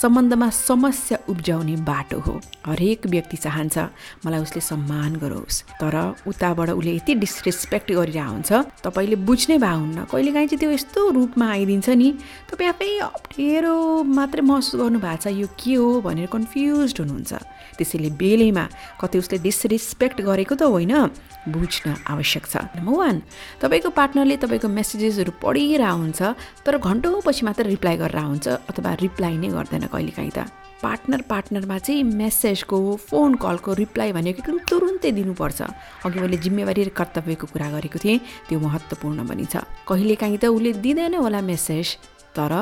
सम्बन्धमा 0.00 0.48
समस्या 0.50 1.18
उब्जाउने 1.28 1.76
बाटो 1.88 2.18
हो। 2.20 2.34
हरेक 2.66 3.06
व्यक्ति 3.06 3.36
चाहन्छ 3.36 3.76
मलाई 4.24 4.40
उसले 4.40 4.60
सम्मान 4.60 5.16
गरोस्। 5.16 5.62
तर 5.80 5.96
उताबाट 6.28 6.70
उसले 6.70 6.92
यति 6.96 7.14
डिसरेस्पेक्ट 7.14 7.92
गरिरहेको 7.92 8.32
हुन्छ 8.32 8.52
तपाईँले 8.84 9.16
बुझ्नै 9.24 9.58
भए 9.58 9.74
हुन्न। 9.74 10.04
कहिलेकाहीँ 10.12 10.48
चाहिँ 10.48 10.60
त्यो 10.60 10.70
यस्तो 10.70 11.00
रूपमा 11.10 11.46
आइदिन्छ 11.50 11.88
नि 11.88 12.08
तपाईँ 12.50 12.68
आफै 12.68 12.90
अप्ठ्यारो 13.08 13.74
मात्रै 14.04 14.42
महसुस 14.44 14.74
गर्नु 14.80 14.98
भएको 15.00 15.22
छ 15.24 15.26
यो 15.32 15.48
के 15.56 15.74
हो 15.74 16.00
भनेर 16.04 16.28
कन्फ्युज 16.28 16.94
हुनुहुन्छ। 17.00 17.32
त्यसैले 17.78 18.10
बेलैमा 18.20 18.64
कतै 19.00 19.18
उसले 19.18 19.38
डिसरेस्पेक्ट 19.42 20.20
गरेको 20.20 20.54
त 20.54 20.62
होइन 20.68 20.94
बुझ्न 21.48 21.86
आवश्यक 22.06 22.44
छ। 22.46 22.54
नम्बर 22.78 22.94
वान 22.94 23.16
तपाईँको 23.60 23.88
पार्टनरले 23.90 24.36
तपाईँको 24.40 24.68
मेसेजेसहरू 24.68 25.32
पढिरहेको 25.54 25.96
हुन्छ 26.02 26.20
तर 26.66 26.74
घन्टौँपछि 26.82 27.42
मात्र 27.46 27.64
रिप्लाई 27.70 27.96
गरेर 28.02 28.18
हुन्छ 28.18 28.46
अथवा 28.66 28.90
रिप्लाई 29.06 29.34
नै 29.38 29.48
गर्दैन 29.54 29.86
कहिलेकाहीँ 29.86 30.34
त। 30.34 30.50
पार्टनर 30.82 31.20
पार्टनरमा 31.30 31.78
चाहिँ 31.78 32.02
मेसेजको 32.02 32.76
फोन 33.08 33.34
कलको 33.40 33.72
रिप्लाई 33.72 34.12
भनेको 34.12 34.42
एकदम 34.42 34.58
तुरुन्तै 34.68 35.10
दिनुपर्छ। 35.16 35.60
अघि 36.04 36.18
मैले 36.20 36.36
जिम्मेवारी 36.44 36.82
र 36.84 36.90
कर्तव्यको 36.90 37.46
कुरा 37.54 37.68
गरेको 37.70 37.98
थिएँ 38.02 38.18
त्यो 38.50 38.58
महत्त्वपूर्ण 38.58 39.18
पनि 39.24 39.46
छ। 39.46 39.64
कहिलेकाहीँ 39.88 40.38
त 40.42 40.50
उसले 40.50 40.72
दिँदैन 40.84 41.14
होला 41.24 41.40
मेसेज 41.40 41.86
तर 42.36 42.52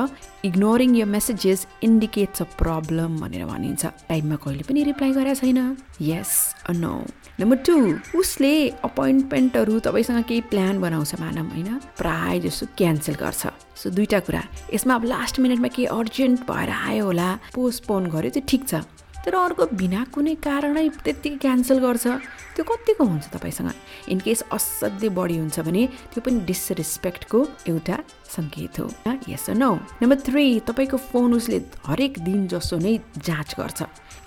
इग्नोरिङ 0.45 0.95
यो 1.01 1.05
मेसेजेस 1.09 1.67
इन्डिकेट्स 1.83 2.41
अ 2.41 2.47
प्रब्लम 2.61 3.19
भनेर 3.19 3.43
भनिन्छ। 3.49 3.83
टाइममा 4.07 4.35
कहिले 4.39 4.63
पनि 4.69 4.79
रिप्लाई 4.93 5.11
गरेको 5.17 5.41
छैन। 5.41 5.59
Yes 5.99 6.31
uh 6.69 6.73
no. 6.79 6.93
Number 7.39 7.57
two 7.65 7.75
उसले 8.19 8.69
अपोइन्टमेन्टहरू 8.85 9.79
तपाईँसँग 9.79 10.23
केही 10.29 10.41
प्लान 10.53 10.81
बनाउँछ 10.81 11.19
मानव 11.19 11.45
होइन? 11.49 11.69
प्राय 11.97 12.39
जसो 12.39 12.65
क्यान्सल 12.77 13.13
गर्छ। 13.17 13.47
सो 13.73 13.89
दुईवटा 13.89 14.19
कुरा। 14.19 14.41
यसमा 14.73 14.95
अब 14.95 15.03
लास्ट 15.03 15.39
मिनटमा 15.39 15.67
केही 15.67 15.85
अर्जेन्ट 15.89 16.39
भएर 16.45 16.69
आयो 16.69 17.05
होला 17.05 17.29
पोस्टपोन 17.57 18.05
गर्यो 18.13 18.31
त्यो 18.37 18.43
ठिक 18.45 18.67
छ। 18.69 18.85
तर 19.25 19.33
अर्को 19.33 19.65
बिना 19.65 20.03
कुनै 20.13 20.35
कारणै 20.45 20.87
त्यत्तिकै 21.01 21.37
क्यान्सल 21.41 21.77
गर्छ। 21.81 22.05
त्यो 22.53 22.63
कतिको 22.69 23.01
हुन्छ 23.01 23.25
तपाईँसँग? 23.33 23.71
इनकेस 24.13 24.43
असाध्यै 24.53 25.09
बढी 25.09 25.37
हुन्छ 25.41 25.57
भने 25.65 25.83
त्यो 26.13 26.21
पनि 26.21 26.39
डिसरेस्पेक्टको 26.45 27.39
एउटा 27.65 27.97
सङ्केत 28.29 28.79
हो। 28.79 28.85
यस 29.25 29.49
नो 29.57 29.71
नम्बर 30.05 30.17
थ्री 30.21 30.45
तपाईँको 30.69 30.97
फोन 31.09 31.33
उसले 31.33 31.57
हरेक 31.81 32.13
दिन 32.21 32.47
जसो 32.47 32.77
नै 32.77 32.93
जाँच 33.17 33.55
गर्छ। 33.57 33.79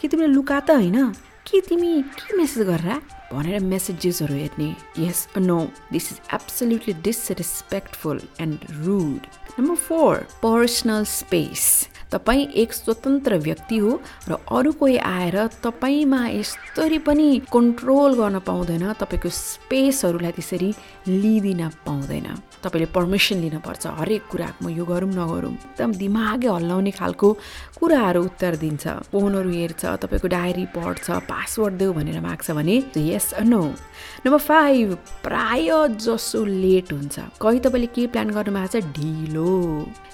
कि 0.02 0.08
तिमीले 0.10 0.34
लुका 0.34 0.58
त 0.60 0.70
होइन? 0.82 1.14
के 1.46 1.60
तिमी 1.60 2.00
के 2.02 2.36
मेसेज 2.36 2.66
गरेर 2.68 3.00
भनेर 3.32 3.60
मेसेजेसहरू 3.62 4.34
हेर्ने 4.34 4.68
yes 4.98 5.26
no 5.38 5.58
this 5.92 6.10
is 6.12 6.20
absolutely 6.34 6.94
disrespectful 7.02 8.20
and 8.40 8.66
rude 8.84 9.26
number 9.58 9.74
four 9.76 10.26
personal 10.42 11.04
space 11.10 11.66
तपाईँ 12.12 12.46
एक 12.62 12.72
स्वतन्त्र 12.72 13.36
व्यक्ति 13.38 13.76
हो 13.78 14.00
र 14.28 14.38
अरू 14.48 14.72
कोही 14.72 14.96
आएर 14.96 15.36
तपाईँमा 15.62 16.20
यस्तरी 16.28 16.98
पनि 17.02 17.28
कन्ट्रोल 17.52 18.14
गर्न 18.14 18.38
पाउँदैन 18.46 18.92
तपाईँको 19.00 19.28
स्पेसहरूलाई 19.28 20.32
त्यसरी 20.32 20.70
लिइदिन 21.08 21.62
पाउँदैन। 21.86 22.26
तपाईँले 22.62 22.86
पर्मिसन 22.94 23.36
लिनुपर्छ 23.42 23.86
हरेक 23.98 24.22
कुराको 24.30 24.64
म 24.64 24.70
यो 24.70 24.84
गरौँ 24.84 25.10
नगरौँ। 25.10 25.52
एकदम 25.52 25.92
दिमागै 25.94 26.48
हल्लाउने 26.48 26.90
खालको 26.90 27.28
कुराहरू 27.78 28.22
उत्तर 28.22 28.56
दिन्छ। 28.56 28.86
फोनहरू 29.12 29.50
हेर्छ 29.50 29.84
तपाईँको 30.02 30.28
डायरी 30.28 30.64
पढ्छ 30.74 31.06
पासवर्ड 31.30 31.74
देऊ 31.74 31.92
भनेर 31.92 32.20
माग्छ 32.20 32.50
भने 32.50 32.76
यस 32.96 33.34
नो 33.44 33.62
नम्बर 34.24 34.38
फाइभ 34.38 34.88
प्राय 35.22 35.68
जसो 36.00 36.44
लेट 36.44 36.92
हुन्छ। 36.92 37.18
कहीँ 37.42 37.60
तपाईँले 37.60 37.86
के 37.94 38.06
प्लान 38.06 38.30
गर्नुभएको 38.30 38.80
छ? 38.80 38.84
ढिलो। 38.96 39.52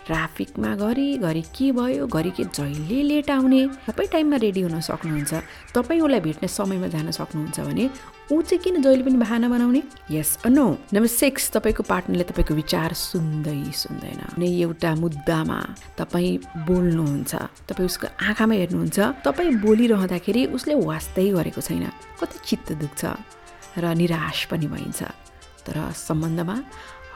ट्राफिकमा 0.07 0.75
घरिघरि 0.77 1.43
के 1.55 1.71
भयो 1.83 2.07
घरि 2.07 2.31
के 2.31 2.45
जहिले 2.55 3.03
लेट 3.03 3.31
आउने 3.31 3.61
तपाईँ 3.87 4.09
टाइममा 4.09 4.37
रेडी 4.39 4.61
हुन 4.63 4.81
सक्नुहुन्छ। 4.81 5.33
तपाईँ 5.75 6.01
उसलाई 6.01 6.21
भेट्ने 6.21 6.49
समयमा 6.49 6.89
जान 6.95 7.11
सक्नुहुन्छ 7.11 7.61
भने 7.61 7.85
ऊ 8.33 8.41
चाहिँ 8.43 8.63
किन 8.65 8.81
जहिले 8.83 9.03
पनि 9.05 9.19
बहाना 9.19 9.49
बनाउने? 9.51 9.83
यस 10.11 10.47
नो 10.47 10.67
नम्बर 10.95 11.11
सिक्स 11.11 11.51
तपाईँको 11.53 11.83
पार्टनरले 11.85 12.25
तपाईँको 12.31 12.55
विचार 12.55 12.93
सुन्दै 12.95 13.61
सुन्दैन। 13.83 14.21
कुनै 14.33 14.49
एउटा 14.65 14.91
मुद्दामा 14.95 15.59
तपाईँ 15.99 16.65
बोल्नुहुन्छ। 16.65 17.33
तपाईँ 17.69 17.87
उसको 17.91 18.07
आँखामा 18.17 18.55
हेर्नुहुन्छ। 18.55 18.99
तपाईँ 19.27 19.61
बोलिरहँदाखेरि 19.61 20.43
उसले 20.57 20.75
वास्तै 20.81 21.29
गरेको 21.37 21.61
छैन। 21.61 21.85
कति 22.21 22.37
चित्त 22.47 22.69
दुख्छ 22.81 23.03
र 23.83 23.85
निराश 24.01 24.39
पनि 24.49 24.67
भइन्छ। 24.73 25.01
तर 25.67 25.77
सम्बन्धमा 25.93 26.57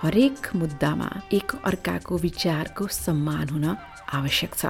हरेक 0.02 0.54
मुद्दामा 0.54 1.08
एक 1.32 1.50
अर्काको 1.64 2.14
विचारको 2.18 2.84
सम्मान 2.86 3.48
हुन 3.48 3.66
आवश्यक 4.12 4.54
छ। 4.54 4.66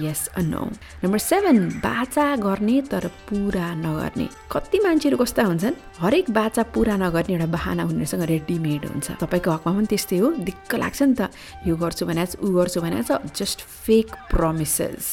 यस 0.00 0.28
नो 0.38 0.62
नम्बर 1.02 1.18
सेभेन 1.18 1.58
बाचा 1.82 2.24
गर्ने 2.38 2.80
तर 2.86 3.06
पुरा 3.26 3.66
नगर्ने। 3.82 4.28
कति 4.46 4.78
मान्छेहरू 4.78 5.16
कस्ता 5.18 5.42
हुन्छन्? 5.42 5.74
हरेक 5.98 6.30
बाचा 6.30 6.62
पुरा 6.70 6.96
नगर्ने 6.96 7.34
एउटा 7.34 7.46
बाहना 7.50 7.82
उनीहरूसँग 7.84 8.22
रेडिमेड 8.30 8.84
हुन्छ। 8.86 9.18
तपाईँको 9.18 9.50
हकमा 9.50 9.72
पनि 9.74 9.86
त्यस्तै 9.90 10.16
हो। 10.22 10.28
दिक्क 10.46 10.74
लाग्छ 10.74 11.02
नि 11.02 11.14
त। 11.18 11.34
यो 11.66 11.74
गर्छु 11.74 12.06
भने 12.06 12.24
ऊ 12.38 12.46
गर्छु 12.54 12.78
भने 12.80 13.02
just 13.34 13.58
fake 13.66 14.08
promises 14.30 15.04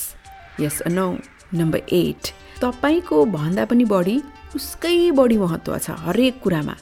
yes 0.61 0.77
no 0.93 1.17
number 1.53 1.81
eight 1.89 2.23
तपाईँको 2.61 3.17
भन्दा 3.25 3.65
पनि 3.65 3.85
बढी 3.89 4.17
उसकै 4.53 5.11
बढी 5.17 5.37
महत्त्व 5.37 5.77
छ 5.81 5.97
हरेक 6.05 6.39
कुरामा। 6.45 6.75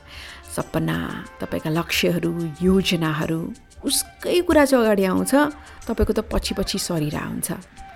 सपना 0.55 0.97
तपाईँका 1.39 1.69
लक्ष्यहरू 1.71 2.31
योजनाहरू। 2.61 3.41
उसकै 3.85 4.41
कुरा 4.47 4.63
चाहिँ 4.65 4.83
अगाडि 4.83 5.03
आउँछ 5.03 5.33
तपाईँको 5.87 6.13
त 6.13 6.19
पछि 6.31 6.53
पछि 6.57 6.77
सरिरहेको 6.79 7.29
हुन्छ। 7.29 7.49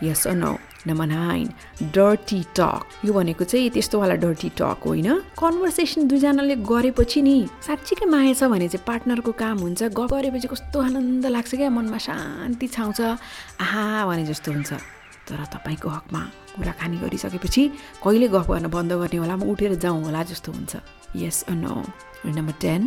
Yes 0.04 0.28
no 0.38 0.52
number 0.88 1.08
nine 1.10 1.48
dirty 1.90 2.40
talk 2.54 3.06
यो 3.06 3.12
भनेको 3.14 3.44
चाहिँ 3.44 3.70
त्यस्तोवाला 3.74 4.16
डर्टी 4.22 4.50
टक 4.60 4.84
होइन। 4.86 5.10
कन्भर्सेसन 5.34 6.08
दुईजनाले 6.08 6.56
गरेपछि 6.62 7.22
नि 7.22 7.38
साँच्चीकै 7.66 8.06
माया 8.06 8.34
छ 8.34 8.52
भने 8.52 8.68
चाहिँ 8.68 8.86
पार्टनरको 8.86 9.32
काम 9.32 9.58
हुन्छ। 9.58 9.82
गरेपछि 9.90 10.48
कस्तो 10.48 10.78
आनन्द 10.80 11.26
लाग्छ 11.26 11.52
क्या 11.56 11.70
मनमा 11.70 11.98
शान्ति 11.98 12.68
छाउँछ। 12.68 13.00
आहा 13.64 14.06
भने 14.06 14.24
जस्तो 14.30 14.52
हुन्छ। 14.52 14.97
तर 15.28 15.44
तपाईँको 15.54 15.90
हकमा 15.90 16.22
कुराकानी 16.56 16.98
गरिसकेपछि 17.04 17.64
कहिले 18.04 18.28
गफ 18.32 18.48
गर्न 18.48 18.68
बन्द 18.72 18.92
गर्ने 19.02 19.18
होला? 19.20 19.36
म 19.36 19.44
उठेर 19.52 19.76
जाउँ 19.76 20.04
होला 20.08 20.24
जस्तो 20.32 20.52
हुन्छ। 20.52 20.74
यस 21.16 21.46
नो 21.52 21.84
नम्बर 22.26 22.56
टेन 22.64 22.82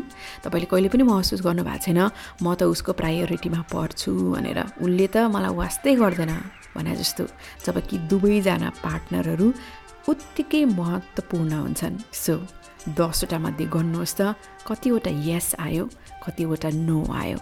तपाईँले 0.45 0.67
कहिले 0.73 0.89
पनि 0.89 1.03
महसुस 1.05 1.41
गर्नुभएको 1.47 1.85
छैन 1.85 2.01
म 2.43 2.47
त 2.57 2.65
उसको 2.73 2.93
प्रायोरिटीमा 2.97 3.61
पढ्छु 3.73 4.11
भनेर। 4.35 4.61
उसले 4.81 5.07
त 5.13 5.17
मलाई 5.29 5.53
वास्तै 5.61 5.95
गर्दैन 6.01 6.33
भने 6.77 6.93
जस्तो। 6.97 7.25
जब 7.65 7.77
कि 7.89 7.97
दुवैजना 8.11 8.69
पार्टनरहरू 8.85 9.47
उत्तिकै 10.09 10.65
महत्त्वपूर्ण 10.81 11.53
हुन्छन्। 11.65 11.97
सो 12.13 12.35
दसवटा 12.97 13.39
मध्ये 13.45 13.67
गर्नुहोस् 13.75 14.17
त। 14.19 14.21
कतिवटा 14.69 15.11
यस 15.29 15.49
आयो 15.61 15.85
कतिवटा 16.25 16.71
नो 16.89 16.99
आयो। 17.13 17.39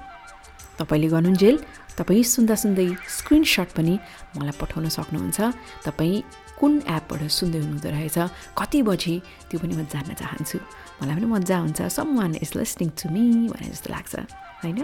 तपाईँले 0.79 1.09
गर्नुहुन्जेल 1.15 1.57
तपाईँ 1.99 2.23
सुन्दा 2.23 2.55
सुन्दै 2.63 2.89
स्क्रिनसट 3.19 3.69
पनि 3.77 3.95
मलाई 4.39 4.55
पठाउन 4.63 4.87
सक्नुहुन्छ। 4.89 5.39
तपाईँ 5.87 6.23
कुन 6.59 6.73
एपबाट 6.87 7.23
सुन्दै 7.39 7.59
हुनुहुँदो 7.63 7.89
रहेछ 7.91 8.19
कति 8.59 8.79
बजी 8.89 9.15
त्यो 9.51 9.59
पनि 9.63 9.75
म 9.75 9.83
जान्न 9.91 10.15
चाहन्छु। 10.15 10.59
मलाई 11.03 11.15
पनि 11.19 11.27
मजा 11.27 11.57
हुन्छ 11.63 11.81
someone 12.19 12.33
is 12.43 12.51
listening 12.59 12.89
to 12.99 13.07
me 13.15 13.23
भने 13.51 13.67
जस्तो 13.75 13.89
लाग्छ 13.95 14.15
होइन? 14.63 14.79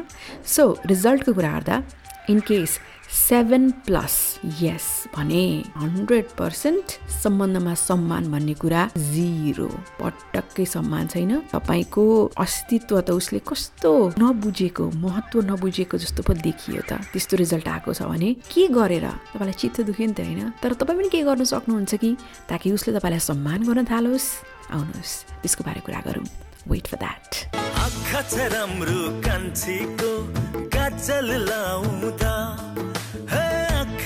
सो 0.46 0.62
रिजल्टको 0.86 1.30
कुरा 1.34 1.50
गर्दा 1.54 1.76
in 2.30 2.38
case 2.46 2.78
seven 3.14 3.70
plus 3.86 4.14
yes 4.60 4.86
भने 5.16 5.42
हन्ड्रेड 5.76 6.26
पर्सेन्ट 6.38 6.86
सम्बन्धमा 7.22 7.74
सम्मान 7.74 8.30
भन्ने 8.30 8.54
कुरा 8.54 8.90
जिरो 8.98 9.68
पटक्कै 10.02 10.64
सम्मान 10.66 11.06
छैन। 11.06 11.32
तपाईँको 11.54 12.04
अस्तित्व 12.34 13.00
त 13.00 13.10
उसले 13.10 13.38
कस्तो 13.38 14.18
नबुझेको 14.18 14.90
महत्त्व 14.90 15.40
नबुझेको 15.40 15.98
जस्तो 15.98 16.22
पो 16.26 16.32
देखियो 16.34 16.82
त। 16.90 16.92
त्यस्तो 17.14 17.36
रिजल्ट 17.38 17.68
आएको 17.68 17.94
छ 17.94 18.02
भने 18.02 18.34
के 18.50 18.66
गरेर? 18.68 19.06
तपाईँलाई 19.30 19.56
चित्त 19.62 19.80
दुख्यो 19.86 20.06
नि 20.06 20.14
त 20.14 20.20
होइन? 20.20 20.58
तर 20.58 20.74
तपाईँ 20.74 20.98
पनि 20.98 21.08
के 21.08 21.22
गर्नु 21.22 21.44
सक्नुहुन्छ 21.46 21.94
कि? 21.94 22.10
ताकि 22.50 22.72
उसले 22.74 22.98
तपाईँलाई 22.98 23.22
सम्मान 23.22 23.62
गर्न 23.62 23.84
थालोस्। 23.86 24.26
आउनुहोस् 24.74 25.14
त्यसको 25.46 25.62
बारे 25.64 25.80
कुरा 25.86 26.02
गरौँ। 26.02 26.26
वेट 26.66 26.86
फर 26.90 26.98
द्याट 26.98 27.30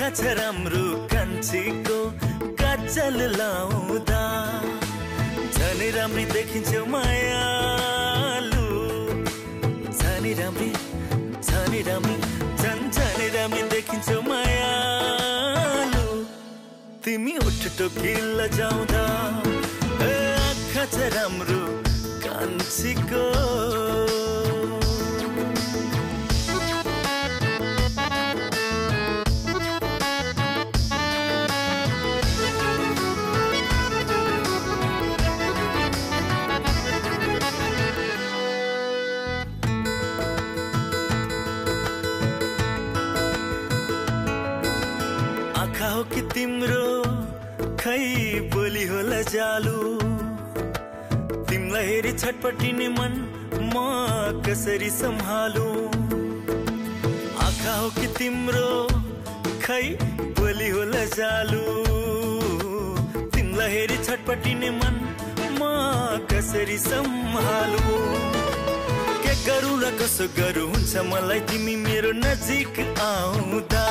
छ 0.08 0.24
राम्रो 0.38 0.84
कान्छीको 1.12 1.98
काजल 2.60 3.18
लाउँदा। 3.38 4.22
झनै 5.54 5.88
राम्री 5.96 6.24
देखिन्छौ 6.32 6.82
मायालु 6.94 8.64
झनै 9.92 10.32
राम्री 10.40 10.70
झनै 11.44 11.80
राम्री 11.88 12.16
झन् 12.60 12.84
झनै 12.96 13.28
राम्री 13.36 13.62
देखिन्छौ 13.74 14.20
मायालु 14.30 16.06
तिमी 17.04 17.34
उठ 17.46 17.62
टोकिल 17.78 18.38
जाउँदा 18.58 19.04
ए 20.08 20.14
आँखा 20.48 20.84
छ 20.94 20.96
राम्रो 21.16 21.60
कान्छीको। 22.24 23.26
तिम्रो 46.38 46.88
खै 47.78 48.02
बोली 48.50 48.82
होला 48.88 49.16
जालु। 49.28 49.78
तिमीलाई 51.48 51.86
हेरी 51.86 52.12
छटपटिने 52.12 52.86
मन 52.98 53.16
म 53.72 53.82
कसरी 54.46 54.90
सम्हालु? 54.98 55.64
आँखा 57.46 57.74
हो 57.80 57.88
कि 57.98 58.06
तिम्रो 58.18 58.70
खै 59.66 59.82
बोली 60.38 60.68
होला 60.76 61.02
जालु? 61.16 61.64
तिमीलाई 63.34 63.70
हेरी 63.74 63.98
छटपटिने 64.04 64.70
मन 64.78 65.02
म 65.58 65.74
कसरी 66.30 66.78
सम्हालु? 66.86 67.82
के 69.26 69.34
गरौँ 69.42 69.76
र 69.82 69.90
कसो 69.98 70.30
गरौँ 70.38 70.70
हुन्छ 70.70 70.96
मलाई 71.10 71.40
तिमी 71.50 71.76
मेरो 71.82 72.12
नजिक 72.22 72.84
आउँदा? 73.10 73.86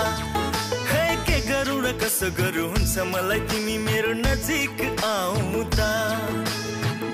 कसो 2.02 2.28
गरौँ 2.38 2.68
हुन्छ 2.72 2.96
मलाई 3.12 3.40
तिमी 3.50 3.76
मेरो 3.88 4.12
नजिक 4.20 4.78
आउँदा? 5.06 5.92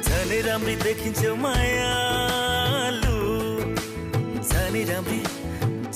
झनै 0.06 0.40
राम्री 0.48 0.76
देखिन्छौ 0.86 1.32
मायालु। 1.44 3.16
झनै 4.42 4.84
राम्री 4.90 5.22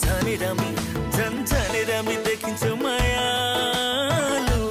झनै 0.01 0.35
राम्री 0.43 0.71
झन् 1.15 1.37
झनै 1.49 1.81
राम्री 1.89 2.17
देखिन्छौ 2.27 2.73
मायालु। 2.83 4.61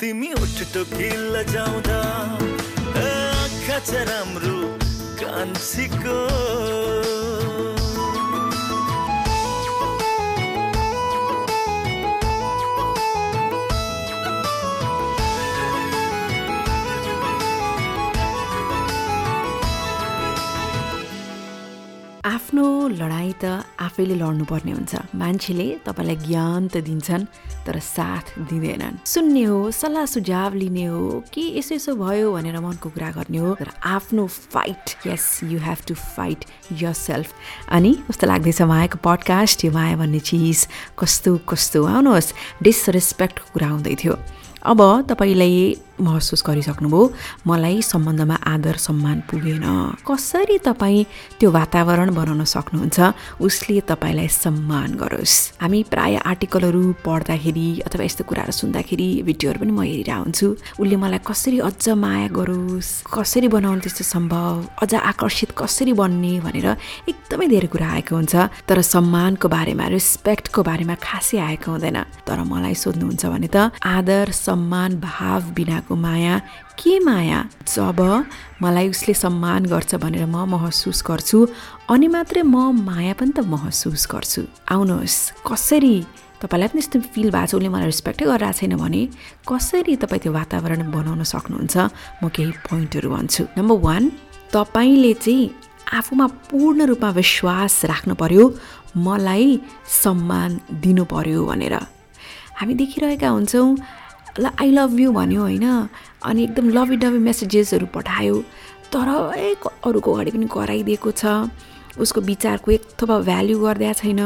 तिमी 0.00 0.30
उठ 0.42 0.56
टोकिल 0.74 1.32
जाउँदा 1.54 2.00
आँखा 3.02 3.78
छ 3.88 3.90
राम्रो 4.10 4.58
कान्छीको 5.20 6.18
आफैले 23.98 24.14
लड्नुपर्ने 24.14 24.72
हुन्छ। 24.72 24.94
मान्छेले 25.18 25.66
तपाईँलाई 25.82 26.16
ज्ञान 26.22 26.68
त 26.70 26.86
दिन्छन् 26.86 27.24
तर 27.66 27.78
साथ 27.82 28.46
दिँदैनन्। 28.46 29.02
सुन्ने 29.02 29.42
हो 29.42 29.70
सल्लाह 29.74 30.06
सुझाव 30.06 30.54
लिने 30.54 30.84
हो 30.86 31.26
कि 31.34 31.42
यसो 31.58 31.74
यसो 31.74 31.94
भयो 31.98 32.30
भनेर 32.30 32.58
मनको 32.62 32.88
कुरा 32.94 33.10
गर्ने 33.18 33.38
हो 33.42 33.54
तर 33.58 33.70
आफ्नो 33.82 34.26
fight 34.54 34.86
yes 35.06 35.50
you 35.50 35.58
have 35.58 35.78
to 35.88 35.94
fight 36.14 36.44
yourself 36.94 37.34
अनि 37.74 37.92
कस्तो 38.06 38.26
लाग्दैछ 38.30 38.62
मायाको 38.62 38.98
पडकास्ट 39.02 39.64
यो 39.66 39.70
माया 39.74 39.96
भन्ने 39.98 40.20
चिज 40.22 40.66
कस्तो 40.94 41.36
कस्तो 41.50 41.82
आउनुहोस्। 41.82 42.32
डिसरेस्पेक्टको 42.62 43.50
कुरा 43.50 43.68
हुँदै 43.68 43.94
थियो। 43.98 44.14
अब 44.62 44.80
तपाईँलाई 45.10 45.87
महसुस 46.00 46.42
गरिसक्नुभयो। 46.46 47.02
मलाई 47.46 47.82
सम्बन्धमा 47.82 48.36
आदर 48.54 48.76
सम्मान 48.76 49.18
पुगेन। 49.30 49.64
कसरी 50.06 50.58
तपाईँ 50.64 51.06
त्यो 51.38 51.48
वातावरण 51.50 52.08
बनाउन 52.14 52.44
सक्नुहुन्छ 52.44 52.98
उसले 53.40 53.80
तपाईँलाई 53.90 54.28
सम्मान 54.28 54.94
गरोस्। 55.02 55.34
हामी 55.62 55.82
प्राय 55.90 56.14
आर्टिकलहरू 56.30 56.82
पढ्दाखेरि 57.04 57.68
अथवा 57.86 58.04
यस्तो 58.04 58.24
कुराहरू 58.28 58.52
सुन्दाखेरि 58.52 59.08
भिडियोहरू 59.28 59.58
पनि 59.60 59.72
म 59.72 59.80
हेरिरहेको 59.82 60.22
हुन्छु। 60.22 60.46
उसले 60.80 60.96
मलाई 60.96 61.20
कसरी 61.26 61.58
अझ 61.68 61.88
माया 61.98 62.28
गरोस् 62.38 62.90
कसरी 63.10 63.48
बनाउनु 63.48 63.80
त्यस्तो 63.84 64.04
सम्भव 64.04 64.54
अझ 64.82 64.92
आकर्षित 64.94 65.50
कसरी 65.58 65.92
बन्ने 65.92 66.32
भनेर 66.46 66.68
एकदमै 67.10 67.46
धेरै 67.48 67.68
कुरा 67.72 67.88
आएको 67.98 68.14
हुन्छ। 68.14 68.34
तर 68.68 68.78
सम्मानको 68.94 69.46
बारेमा 69.48 69.86
रेस्पेक्टको 69.96 70.60
बारेमा 70.62 70.94
खासै 71.02 71.38
आएको 71.38 71.68
हुँदैन। 71.70 71.98
तर 72.26 72.38
मलाई 72.44 72.74
सोध्नुहुन्छ 72.74 73.24
भने 73.26 73.48
त 73.48 73.56
आदर 73.82 74.30
सम्मान 74.30 74.90
भाव 75.00 75.40
बिनाको 75.88 75.94
माया 75.96 76.40
के 76.78 76.98
माया? 77.00 77.48
जब 77.66 78.00
मलाई 78.62 78.88
उसले 78.88 79.14
सम्मान 79.14 79.66
गर्छ 79.66 79.94
भनेर 79.96 80.26
म 80.26 80.44
महसुस 80.44 81.02
गर्छु 81.06 81.48
अनि 81.90 82.08
मात्रै 82.08 82.42
म 82.42 82.72
माया 82.84 83.14
पनि 83.16 83.32
त 83.32 83.40
महसुस 83.40 84.06
गर्छु। 84.12 84.42
आउनुहोस् 84.68 85.42
कसरी 85.48 85.96
तपाईँलाई 86.42 86.68
पनि 86.68 86.78
यस्तो 86.78 87.00
फिल 87.12 87.30
भएको 87.32 87.46
छ 87.46 87.54
उसले 87.56 87.68
मलाई 87.68 87.88
रेस्पेक्टै 87.88 88.24
गरिरहेको 88.28 88.58
छैन 88.58 88.76
भने 88.76 89.02
कसरी 89.48 89.96
तपाईँ 89.96 90.20
त्यो 90.22 90.32
वातावरण 90.32 90.90
बनाउन 90.92 91.22
सक्नुहुन्छ? 91.24 91.76
म 92.22 92.28
केही 92.28 92.52
पोइन्टहरू 92.68 93.08
भन्छु। 93.08 93.42
नम्बर 93.56 93.76
वान 93.80 94.02
तपाईँले 94.52 95.12
चाहिँ 95.24 95.50
आफूमा 95.88 96.26
पूर्ण 96.52 96.78
रूपमा 96.92 97.10
विश्वास 97.16 97.74
राख्नु 97.90 98.14
पर्यो 98.14 98.44
मलाई 98.96 99.60
सम्मान 99.88 100.50
दिनु 100.84 101.04
पर्यो 101.08 101.40
भनेर। 101.48 101.74
हामी 102.58 102.74
देखिरहेका 102.74 103.28
हुन्छौँ 103.28 103.68
ल 104.38 104.50
आई 104.60 104.70
लभ 104.70 105.00
यु 105.00 105.12
भन्यो 105.12 105.40
होइन। 105.40 105.66
अनि 106.22 106.42
एकदम 106.44 106.68
लभी 106.70 106.96
डभी 106.96 107.18
मेसेजेसहरू 107.18 107.86
पठायो। 107.86 108.36
तर 108.92 109.08
ए 109.38 109.54
अरूको 109.84 110.12
अगाडि 110.14 110.30
पनि 110.30 110.46
कराइदिएको 110.46 111.10
छ। 111.10 111.50
उसको 111.98 112.20
विचारको 112.20 112.70
एक 112.70 112.82
थोपा 113.02 113.18
भ्याल्यु 113.18 113.58
गरिदिएको 113.58 113.98
छैन। 114.00 114.22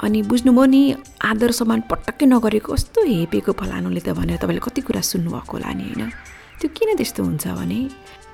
अनि 0.00 0.22
बुझ्नुभयो 0.22 0.64
नि 0.64 0.82
आदर 1.22 1.50
सम्मान 1.50 1.80
पटक्कै 1.90 2.26
नगरेको 2.26 2.72
कस्तो 2.72 3.02
हेपेको 3.04 3.52
फलानुले 3.52 4.00
त 4.00 4.14
भनेर 4.14 4.38
तपाईँले 4.38 4.62
कति 4.64 4.80
कुरा 4.80 5.00
सुन्नुभएको 5.00 5.52
होला 5.52 5.70
नि 5.74 5.84
होइन? 5.84 6.10
त्यो 6.60 6.68
किन 6.70 6.96
त्यस्तो 6.96 7.20
हुन्छ 7.24 7.44
भने? 7.58 7.80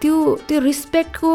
त्यो 0.05 0.45
त्यो 0.49 0.61
रिस्पेक्टको 0.61 1.31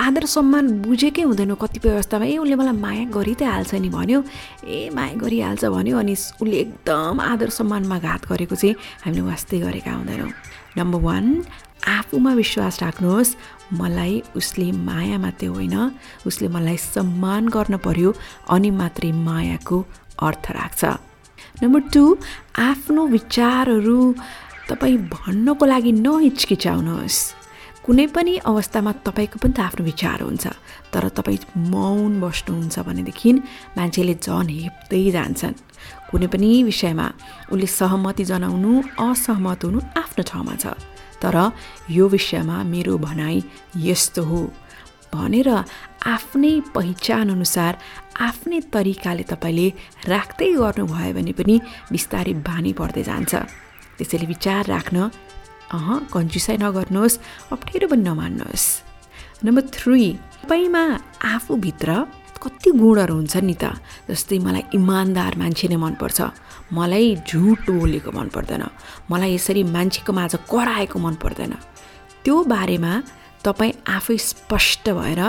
आदर 0.00 0.24
सम्मान 0.24 0.64
बुझेकै 0.80 1.22
हुँदैन 1.28 1.52
कतिपय 1.60 1.90
अवस्थामा। 2.00 2.24
ए 2.24 2.40
उसले 2.40 2.56
मलाई 2.56 2.76
माया 2.80 3.04
गरि 3.12 3.34
त 3.36 3.44
हाल्छ 3.44 3.76
नि 3.84 3.88
भन्यो। 3.92 4.18
ए 4.64 4.88
माया 4.96 5.14
गरिहाल्छ 5.20 5.64
भन्यो 5.68 5.94
अनि 6.00 6.12
उसले 6.40 6.56
एकदम 6.64 7.20
आदर 7.20 7.48
सम्मानमा 7.52 7.98
घात 8.00 8.22
गरेको 8.24 8.56
चाहिँ 8.56 8.74
हामीले 9.04 9.28
वास्तै 9.28 9.58
गरेका 9.60 9.92
हुँदैनौँ। 9.92 10.32
नम्बर 10.72 11.00
वान 11.04 11.24
आफूमा 11.84 12.32
विश्वास 12.40 12.80
राख्नुहोस् 12.80 13.36
मलाई 13.76 14.14
उसले 14.40 14.72
माया 14.72 15.20
मात्रै 15.20 15.48
होइन। 15.52 15.76
उसले 16.24 16.48
मलाई 16.48 16.76
सम्मान 16.80 17.52
गर्न 17.52 17.76
पर्यो 17.76 18.10
अनि 18.48 18.70
मात्रै 18.80 19.12
मायाको 19.12 19.76
अर्थ 20.24 20.44
राख्छ। 20.56 20.82
नम्बर 21.60 21.80
टू 21.92 22.04
आफ्नो 22.72 23.00
विचारहरू 23.06 24.00
तपाईँ 24.72 24.98
भन्नको 25.12 25.64
लागि 25.68 25.92
नहिचकिचाउनुहोस्। 25.92 27.43
कुनै 27.84 28.06
पनि 28.16 28.34
अवस्थामा 28.48 28.92
तपाईँको 29.04 29.36
पनि 29.44 29.52
त 29.52 29.60
आफ्नो 29.60 29.84
विचार 29.84 30.18
हुन्छ। 30.24 30.44
तर 30.88 31.04
तपाईँ 31.12 31.68
मौन 31.68 32.16
बस्नुहुन्छ 32.16 32.76
भनेदेखि 32.80 33.30
मान्छेले 33.76 34.14
झन् 34.24 34.48
हेप्दै 34.56 35.04
जान्छन्। 35.16 35.54
कुनै 36.08 36.26
पनि 36.32 36.48
विषयमा 36.64 37.06
उसले 37.52 37.68
सहमति 37.68 38.24
जनाउनु 38.24 38.72
असहमत 39.04 39.60
हुनु 39.68 39.78
आफ्नो 40.00 40.22
ठाउँमा 40.24 40.54
छ। 40.56 40.64
तर 41.20 41.36
यो 41.92 42.04
विषयमा 42.08 42.56
मेरो 42.72 42.94
भनाइ 43.04 43.36
यस्तो 43.76 44.22
हो। 44.24 44.40
भनेर 45.12 45.48
आफ्नै 46.08 46.54
पहिचानअनुसार 46.72 47.72
आफ्नै 48.16 48.60
तरिकाले 48.72 49.24
तपाईँले 49.28 49.66
राख्दै 50.08 50.48
गर्नुभयो 50.56 51.12
भने 51.16 51.32
पनि 51.36 51.54
बिस्तारै 51.92 52.34
बानी 52.48 52.72
पर्दै 52.80 53.04
जान्छ। 53.04 53.32
त्यसैले 53.96 54.26
विचार 54.26 54.62
राख्न 54.72 54.96
अह 55.72 55.88
कन्जुसाइ 56.12 56.56
नगर्नुहोस् 56.60 57.18
अप्ठ्यारो 57.52 57.86
पनि 57.88 58.02
नमान्नुहोस्। 58.04 58.66
नम्बर 59.44 59.62
थ्री 59.72 60.02
तपाईँमा 60.44 60.82
आफूभित्र 61.34 61.88
कति 62.44 62.70
गुणहरू 62.76 63.14
हुन्छ 63.14 63.36
नि 63.40 63.54
त? 63.56 63.64
जस्तै 64.08 64.38
मलाई 64.44 64.62
इमान्दार 64.76 65.32
मान्छे 65.40 65.66
नै 65.72 65.76
मनपर्छ। 65.80 66.20
मलाई 66.76 67.06
झुट 67.28 67.70
बोलेको 67.70 68.10
मन 68.12 68.28
पर्दैन 68.34 68.64
मलाई 69.10 69.30
यसरी 69.34 69.62
मान्छेको 69.64 70.12
माझ 70.12 70.32
कराएको 70.52 70.96
मन 70.98 71.14
पर्दैन 71.22 71.54
त्यो 72.24 72.34
बारेमा 72.44 72.92
तपाईँ 73.44 73.72
आफै 73.96 74.16
स्पष्ट 74.16 74.84
भएर 74.98 75.20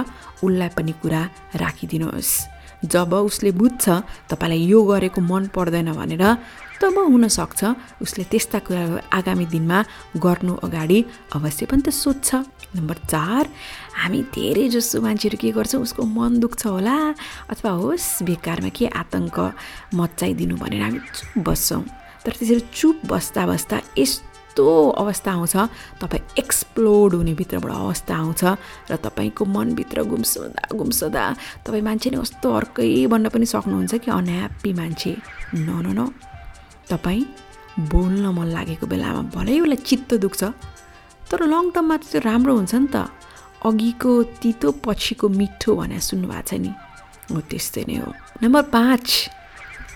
उसलाई 0.43 0.69
पनि 0.75 0.93
कुरा 1.01 1.21
राखिदिनुहोस्। 1.55 2.31
जब 2.85 3.13
उसले 3.13 3.51
बुझ्छ 3.51 3.83
तपाईँलाई 4.29 4.61
यो 4.71 4.79
गरेको 4.83 5.21
मन 5.21 5.43
पर्दैन 5.55 5.89
भनेर 5.95 6.23
तब 6.81 6.97
हुनसक्छ। 6.97 7.61
उसले 8.03 8.23
त्यस्ता 8.31 8.59
कुराहरू 8.67 8.95
आगामी 9.13 9.45
दिनमा 9.53 9.79
गर्नु 10.19 10.53
अगाडि 10.65 10.99
अवश्य 11.35 11.65
पनि 11.71 11.81
त 11.81 11.89
सोध्छ। 11.89 12.29
नम्बर 12.75 12.97
चार 13.07 13.43
हामी 14.03 14.19
धेरै 14.35 14.67
जसो 14.75 14.99
मान्छेहरू 15.01 15.37
के 15.39 15.49
गर्छौँ 15.55 15.81
उसको 15.81 16.03
मन 16.03 16.39
दुख्छ 16.43 16.61
होला। 16.67 16.95
अथवा 17.47 17.71
होस् 17.79 18.23
बेकारमा 18.27 18.69
के 18.75 18.85
आतङ्क 18.91 19.37
मचाइदिनु 19.95 20.55
भनेर 20.59 20.81
हामी 20.83 20.99
चुप 21.15 21.47
बस्छौँ। 21.47 21.83
तर 22.23 22.31
त्यसरी 22.35 22.61
चुप 22.75 22.97
बस्दा 23.07 23.41
बस्दा 23.47 23.77
यस्तो 23.95 24.67
अवस्था 24.99 25.31
आउँछ 25.31 25.55
तपाईँ 26.01 26.23
एक्सप्लोड 26.41 27.13
हुने 27.15 27.33
भित्रबाट 27.39 27.71
अवस्था 27.71 28.13
आउँछ 28.15 28.43
र 28.91 28.95
तपाईँको 29.05 29.43
मनभित्र 29.45 30.03
गुम्सदा 30.11 30.75
गुम्सदा 30.75 31.23
तपाईँ 31.63 31.83
मान्छे 31.87 32.09
नै 32.11 32.19
कस्तो 32.19 32.47
अर्कै 32.51 33.07
भन्न 33.07 33.29
पनि 33.31 33.45
सक्नुहुन्छ 33.45 33.93
कि 34.03 34.11
अनह्याप्पी 34.11 34.71
मान्छे। 34.73 35.11
न 35.55 35.69
न 35.85 35.87
न। 35.95 36.34
तपाईँ 36.89 37.23
बोल्न 37.91 38.25
मन 38.37 38.47
लागेको 38.55 38.85
बेलामा 38.87 39.21
भलै 39.35 39.59
उसलाई 39.59 39.79
चित्त 39.89 40.13
दुख्छ। 40.23 40.43
तर 41.29 41.39
लङ 41.43 41.65
टर्ममा 41.75 41.95
त्यो 41.97 42.19
राम्रो 42.21 42.53
हुन्छ 42.55 42.73
नि 42.75 42.87
त। 42.93 42.95
अघिको 43.65 44.11
तितो 44.41 44.69
पछिको 44.85 45.25
मिठो 45.29 45.71
भनेर 45.75 45.99
सुन्नुभएको 45.99 46.47
छ 46.49 46.53
नि। 46.63 46.71
हो 47.33 47.39
त्यस्तै 47.49 47.83
नै 47.89 47.95
हो। 47.99 48.09
नम्बर 48.43 48.63
पाँच 48.75 49.05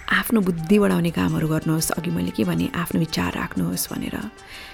आफ्नो 0.09 0.39
बुद्धि 0.41 0.77
बढाउने 0.81 1.11
कामहरू 1.13 1.47
गर्नुहोस्। 1.53 1.91
अघि 1.97 2.09
मैले 2.09 2.31
के 2.33 2.43
भने 2.49 2.65
आफ्नो 2.73 2.97
विचार 2.99 3.29
राख्नुहोस् 3.37 3.89
भनेर। 3.93 4.15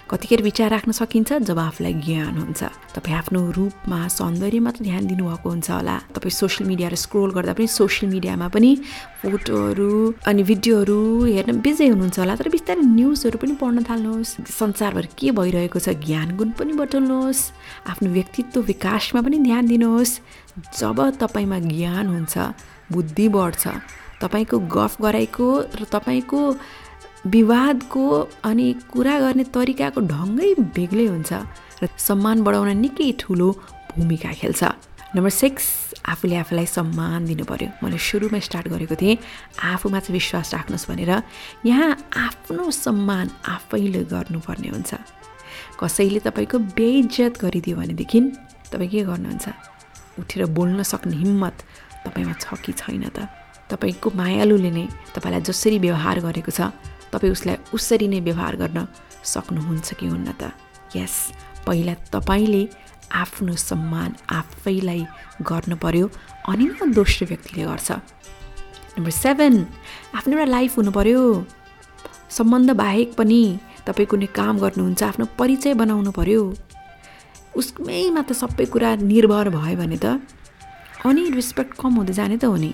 कतिखेर 0.06 0.42
विचार 0.42 0.70
राख्न 0.70 0.92
सकिन्छ 0.92 1.34
जब 1.50 1.60
आफूलाई 1.60 1.94
ज्ञान 2.06 2.38
हुन्छ। 2.38 2.62
तपाईँ 2.94 3.18
आफ्नो 3.18 3.40
रूपमा 3.58 4.00
सौन्दर्यमा 4.08 4.72
त 4.72 4.78
ध्यान 4.86 5.04
दिनुभएको 5.10 5.50
हुन्छ 5.50 5.70
होला। 5.72 5.96
तपाईँ 6.14 6.30
सोसियल 6.30 6.70
मिडियाहरू 6.70 6.96
स्क्रोल 6.96 7.30
गर्दा 7.34 7.54
पनि 7.58 7.68
सोसियल 7.68 8.12
मिडियामा 8.14 8.48
पनि 8.54 8.72
फोटोहरू 9.26 9.90
अनि 10.30 10.44
भिडियोहरू 10.46 11.00
हेर्न 11.26 11.58
बिजै 11.66 11.88
हुनुहुन्छ 11.90 12.18
होला। 12.22 12.34
तर 12.38 12.50
बिस्तारै 12.54 12.86
न्युजहरू 12.86 13.38
पनि 13.42 13.54
पढ्न 13.58 13.82
थाल्नुहोस्। 13.90 14.32
संसारभर 14.46 15.06
के 15.18 15.34
भइरहेको 15.34 15.80
छ 15.82 15.98
ज्ञान 16.06 16.38
गुण 16.38 16.50
पनि 16.54 16.74
बटुल्नुहोस्। 16.78 17.42
आफ्नो 17.90 18.08
व्यक्तित्व 18.14 18.62
विकासमा 18.62 19.20
पनि 19.26 19.38
ध्यान 19.42 19.64
दिनुहोस्। 19.74 20.14
जब 20.80 20.98
तपाईँमा 21.18 21.58
ज्ञान 21.66 22.06
हुन्छ 22.14 22.34
बुद्धि 22.94 23.28
बढ्छ 23.34 23.64
तपाईँको 24.22 24.58
गफ 24.70 25.02
गराइको 25.02 25.48
र 25.76 25.84
तपाईँको 25.92 26.40
विवादको 27.26 28.06
अनि 28.46 28.66
कुरा 28.94 29.16
गर्ने 29.20 29.44
तरिकाको 29.50 30.00
ढङ्गै 30.14 30.50
बेग्लै 30.78 31.06
हुन्छ 31.14 31.32
र 31.82 31.84
सम्मान 31.98 32.44
बढाउन 32.46 32.70
निकै 32.86 33.12
ठुलो 33.22 33.48
भूमिका 33.92 34.32
खेल्छ। 34.40 34.62
नम्बर 35.16 35.32
सिक्स 35.32 35.66
आफूले 36.06 36.36
आफूलाई 36.44 36.68
सम्मान 36.70 37.26
दिनु 37.26 37.46
पऱ्यो 37.50 37.70
मैले 37.82 37.98
सुरुमा 37.98 38.40
स्टार्ट 38.48 38.68
गरेको 38.68 38.96
थिएँ। 39.02 39.18
आफूमा 39.74 40.00
चाहिँ 40.06 40.16
विश्वास 40.20 40.54
राख्नुहोस् 40.54 40.88
भनेर 40.92 41.12
यहाँ 41.66 41.92
आफ्नो 42.26 42.64
सम्मान 42.72 43.28
आफैले 43.56 44.02
गर्नुपर्ने 44.14 44.70
हुन्छ। 44.76 44.92
कसैले 45.82 46.20
तपाईँको 46.28 46.58
बेइज्जत 46.78 47.34
गरिदियो 47.42 47.76
भनेदेखि 47.80 48.20
तपाईँ 48.72 48.90
के 48.92 49.02
गर्नुहुन्छ? 49.10 49.46
उठेर 50.20 50.42
बोल्न 50.58 50.84
सक्ने 50.84 51.16
हिम्मत 51.16 51.56
तपाईँमा 52.06 52.34
छ 52.44 52.46
कि 52.64 52.72
छैन 52.76 53.10
त? 53.10 53.26
तपाईँको 53.72 54.08
मायालुले 54.14 54.72
नै 54.78 54.86
तपाईँलाई 55.16 55.42
जसरी 55.42 55.78
व्यवहार 55.80 56.20
गरेको 56.22 56.52
छ 56.52 56.70
तपाईँ 57.16 57.32
उसलाई 57.32 57.58
उसरी 57.74 58.08
नै 58.12 58.20
व्यवहार 58.28 58.56
गर्न 58.62 58.80
सक्नुहुन्छ 59.24 59.88
कि 60.00 60.06
हुन्न 60.12 60.30
त? 60.36 60.52
यस 60.96 61.16
पहिला 61.66 61.94
तपाईँले 62.12 62.64
आफ्नो 63.24 63.54
सम्मान 63.56 64.12
आफैलाई 64.40 65.02
गर्नु 65.50 65.76
पर्यो 65.80 66.06
अनि 66.52 66.66
न 66.76 66.92
दोस्रो 66.94 67.26
व्यक्तिले 67.32 67.64
गर्छ। 67.72 67.90
नम्बर 68.96 69.12
सेभेन 69.24 69.56
आफ्नो 70.18 70.34
एउटा 70.36 70.52
लाइफ 70.52 70.72
हुनु 70.78 70.92
पर्यो 70.92 71.22
सम्बन्ध 72.38 72.70
बाहेक 72.82 73.10
पनि 73.18 73.42
तपाईँ 73.88 74.08
कुनै 74.12 74.28
काम 74.36 74.56
गर्नुहुन्छ 74.64 75.04
आफ्नो 75.04 75.26
परिचय 75.40 75.74
बनाउनु 75.82 76.12
पर्यो 76.20 76.42
उसमैमा 77.60 78.22
त 78.28 78.32
सबै 78.42 78.66
कुरा 78.74 78.90
निर्भर 79.12 79.50
भयो 79.56 79.76
भने 79.80 79.98
त 80.04 80.20
अनि 81.06 81.22
रेस्पेक्ट 81.40 81.74
कम 81.82 81.92
हुँदै 82.00 82.14
जाने 82.20 82.38
त 82.38 82.46
हो 82.52 82.58
नि। 82.64 82.72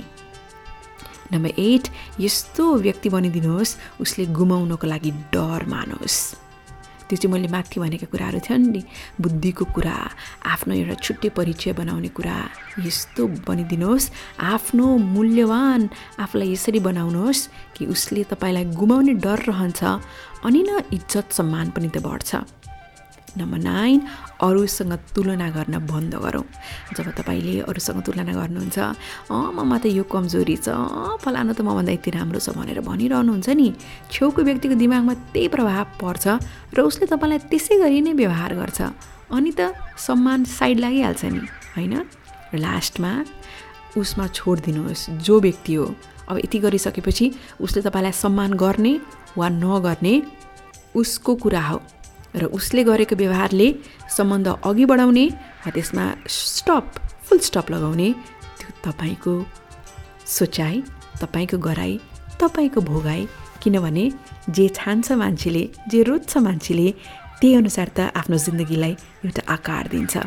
नम्बर 1.34 1.60
एट 1.60 1.86
यस्तो 2.20 2.64
व्यक्ति 2.86 3.10
बनिदिनुहोस् 3.10 3.78
उसले 4.02 4.26
गुमाउनको 4.36 4.88
लागि 4.88 5.12
डर 5.34 5.66
मानोस्। 5.68 6.18
त्यो 7.08 7.18
चाहिँ 7.20 7.32
मैले 7.34 7.48
माथि 7.52 7.80
भनेका 7.80 8.08
कुराहरू 8.08 8.40
थियो 8.40 8.58
नि 8.58 8.82
बुद्धिको 9.20 9.66
कुरा 9.76 9.96
आफ्नो 10.48 10.74
एउटा 10.76 10.96
छुट्टै 11.04 11.30
परिचय 11.36 11.74
बनाउने 11.76 12.08
कुरा 12.16 12.38
यस्तो 12.88 13.28
बनिदिनुहोस् 13.48 14.12
आफ्नो 14.40 14.88
मूल्यवान 15.12 15.82
आफूलाई 16.24 16.52
यसरी 16.56 16.80
बनाउनुहोस् 16.80 17.48
कि 17.76 17.86
उसले 17.92 18.24
तपाईँलाई 18.32 18.66
गुमाउने 18.80 19.14
डर 19.20 19.40
रहन्छ 19.52 19.84
अनि 20.48 20.62
न 20.64 20.70
इज्जत 20.96 21.36
सम्मान 21.36 21.76
पनि 21.76 21.90
त 21.92 22.00
बढ्छ। 22.00 22.32
नम्बर 23.38 23.60
नाइन 23.60 24.00
अरूसँग 24.42 24.94
तुलना 25.16 25.50
गर्न 25.54 25.76
बन्द 25.86 26.14
गरौँ। 26.18 26.46
जब 26.98 27.08
तपाईँले 27.14 27.60
अरूसँग 27.70 28.02
तुलना 28.02 28.34
गर्नुहुन्छ 28.34 28.78
अँ 29.30 29.52
ममा 29.54 29.78
त 29.78 29.86
यो 29.94 30.04
कमजोरी 30.04 30.56
छ 30.66 30.70
अँ 30.74 31.18
फलानु 31.22 31.54
त 31.54 31.62
मभन्दा 31.62 31.92
यति 31.94 32.10
राम्रो 32.18 32.40
छ 32.42 32.50
भनेर 32.58 32.82
भनिरहनुहुन्छ 32.82 33.50
नि 33.54 33.68
छेउको 34.10 34.42
व्यक्तिको 34.42 34.76
दिमागमा 34.82 35.14
त्यही 35.34 35.48
प्रभाव 35.54 35.86
पर्छ 36.02 36.26
र 36.74 36.78
उसले 36.82 37.06
तपाईँलाई 37.06 37.40
त्यसै 37.50 37.76
गरी 37.78 38.00
नै 38.02 38.14
व्यवहार 38.18 38.52
गर्छ। 38.58 38.80
अनि 39.30 39.52
त 39.54 39.78
सम्मान 39.96 40.44
साइड 40.44 40.78
लागिहाल्छ 40.84 41.24
नि 41.26 41.42
होइन? 41.78 41.94
र 42.52 42.58
लास्टमा 42.58 43.12
उसमा 43.96 44.26
छोडिदिनुहोस् 44.28 45.10
जो 45.22 45.36
व्यक्ति 45.40 45.74
हो। 45.76 45.86
अब 46.30 46.38
यति 46.44 46.58
गरिसकेपछि 46.60 47.26
उसले 47.62 47.82
तपाईँलाई 47.86 48.12
सम्मान 48.12 48.52
गर्ने 48.60 48.94
वा 49.38 49.48
नगर्ने 49.50 50.14
उसको 50.96 51.32
कुरा 51.36 51.62
हो। 51.62 51.80
र 52.36 52.46
उसले 52.58 52.84
गरेको 52.84 53.16
व्यवहारले 53.16 53.68
सम्बन्ध 54.18 54.48
अघि 54.64 54.86
बढाउने 54.86 55.26
वा 55.64 55.70
त्यसमा 55.72 56.06
स्टप 56.28 56.86
फुल 57.26 57.40
स्टप 57.40 57.72
लगाउने 57.72 58.10
त्यो 58.60 58.70
तपाईँको 58.86 59.34
सोचाइ 60.28 60.76
तपाईँको 61.22 61.58
गराइ 61.58 61.94
तपाईँको 62.42 62.82
भोगाइ। 62.82 63.22
किनभने 63.62 64.06
जे 64.50 64.66
छान्छ 64.76 65.12
मान्छेले 65.12 65.64
जे 65.92 66.00
रोज्छ 66.04 66.38
मान्छेले 66.38 66.88
त्यही 67.40 67.56
अनुसार 67.56 67.88
त 67.98 68.00
आफ्नो 68.16 68.38
जिन्दगीलाई 68.38 68.94
एउटा 69.26 69.42
आकार 69.54 69.88
दिन्छ। 69.94 70.18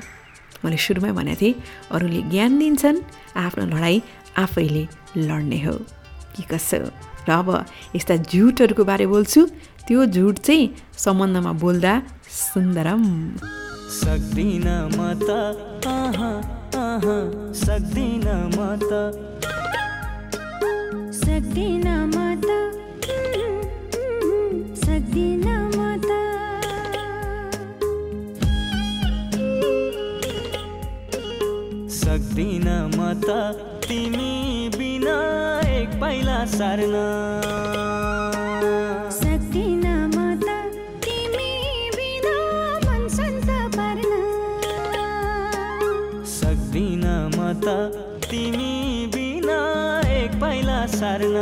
मैले 0.64 0.76
सुरुमै 0.76 1.12
भनेको 1.12 1.40
थिएँ 1.40 1.54
अरूले 1.90 2.20
ज्ञान 2.30 2.52
दिन्छन् 2.58 2.98
आफ्नो 3.36 3.64
लडाइँ 3.74 4.02
आफैले 4.38 4.84
लड्ने 5.16 5.58
हो। 5.64 5.74
कि 6.34 6.42
कसो? 6.50 6.78
र 7.26 7.30
अब 7.30 7.48
यस्ता 7.96 8.14
झुटहरूको 8.16 8.84
बारे 8.84 9.06
बोल्छु। 9.06 9.40
त्यो 9.88 10.04
झुट 10.16 10.38
चाहिँ 10.46 10.68
सम्बन्धमा 11.04 11.52
बोल्दा 11.62 11.94
सुन्दरम। 12.32 13.02
सक्दिन 14.00 14.66
म 14.96 14.98
त 15.22 15.30
आहा 15.88 16.30
आहा 16.84 17.16
सक्दिन 17.64 18.26
म 18.54 18.58
त। 18.88 18.92
सक्दिन 21.20 21.86
म 22.14 22.16
त 22.44 22.48
सक्दिन 24.84 25.46
म 25.76 25.78
त। 26.06 26.10
सक्दिन 32.00 32.68
म 32.96 33.12
त 33.26 33.28
तिमी 33.88 34.34
बिना 34.78 35.18
एक 35.78 36.00
पाइला 36.00 36.44
सार्न। 36.56 36.96
सार्न 51.24 51.38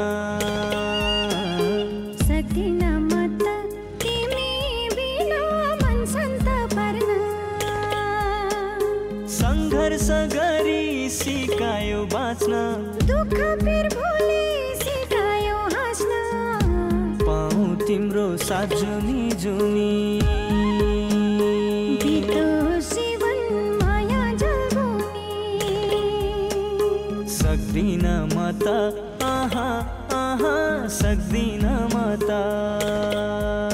सक्दिन 2.22 2.82
म 3.10 3.12
त 3.38 3.44
तिमी 4.02 4.50
बिना 4.94 5.40
मन 5.80 5.98
शान्त 6.12 6.46
पार्न 6.74 7.10
सङ्घर्ष 9.38 10.06
गरी 10.34 10.84
सिकायो 11.18 12.00
बाँच्न। 12.14 12.52
दुःख 13.10 13.34
पिर 13.64 13.86
भोलि 13.96 14.46
सिकायो 14.84 15.58
हाँस्न। 15.74 16.12
पाऊ 17.26 17.66
तिम्रो 17.86 18.26
साथ 18.46 18.78
जुनी 18.82 19.22
जुनी। 19.42 19.94
जीवन 22.92 23.38
माया 23.82 24.24
सक्दिन 27.38 28.06
म 28.34 28.36
त 28.64 29.11
आहा 29.52 30.16
आहा 30.16 30.52
सक्दिन 30.98 31.64
म 31.92 31.96
त 32.24 33.71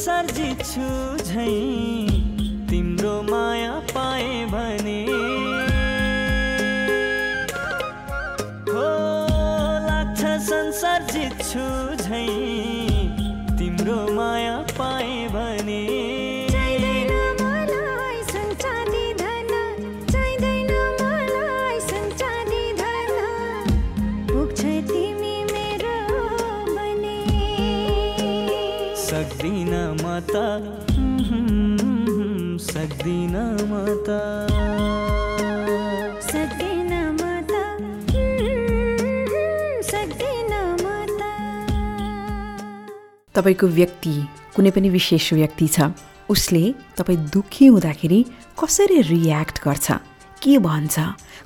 संसार 0.00 0.59
तपाईँको 43.40 43.66
व्यक्ति 43.66 44.12
कुनै 44.54 44.70
पनि 44.70 44.88
विशेष 44.92 45.32
व्यक्ति 45.32 45.66
छ 45.68 45.96
उसले 46.28 46.62
तपाईँ 46.96 47.18
दुःखी 47.32 47.66
हुँदाखेरि 47.66 48.20
कसरी 48.60 49.00
रियाक्ट 49.00 49.64
गर्छ? 49.64 49.86
के 50.44 50.58
भन्छ? 50.60 50.96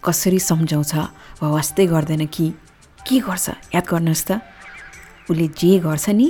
कसरी 0.03 0.39
सम्झाउँछ? 0.39 0.95
वा 1.39 1.49
वास्तै 1.55 1.87
गर्दैन 1.87 2.27
कि? 2.27 2.51
के 3.07 3.19
गर्छ? 3.23 3.47
याद 3.75 3.87
गर्नुहोस् 3.87 4.27
त। 4.27 4.43
उसले 5.31 5.47
जे 5.55 5.79
गर्छ 5.87 6.09
नि 6.11 6.29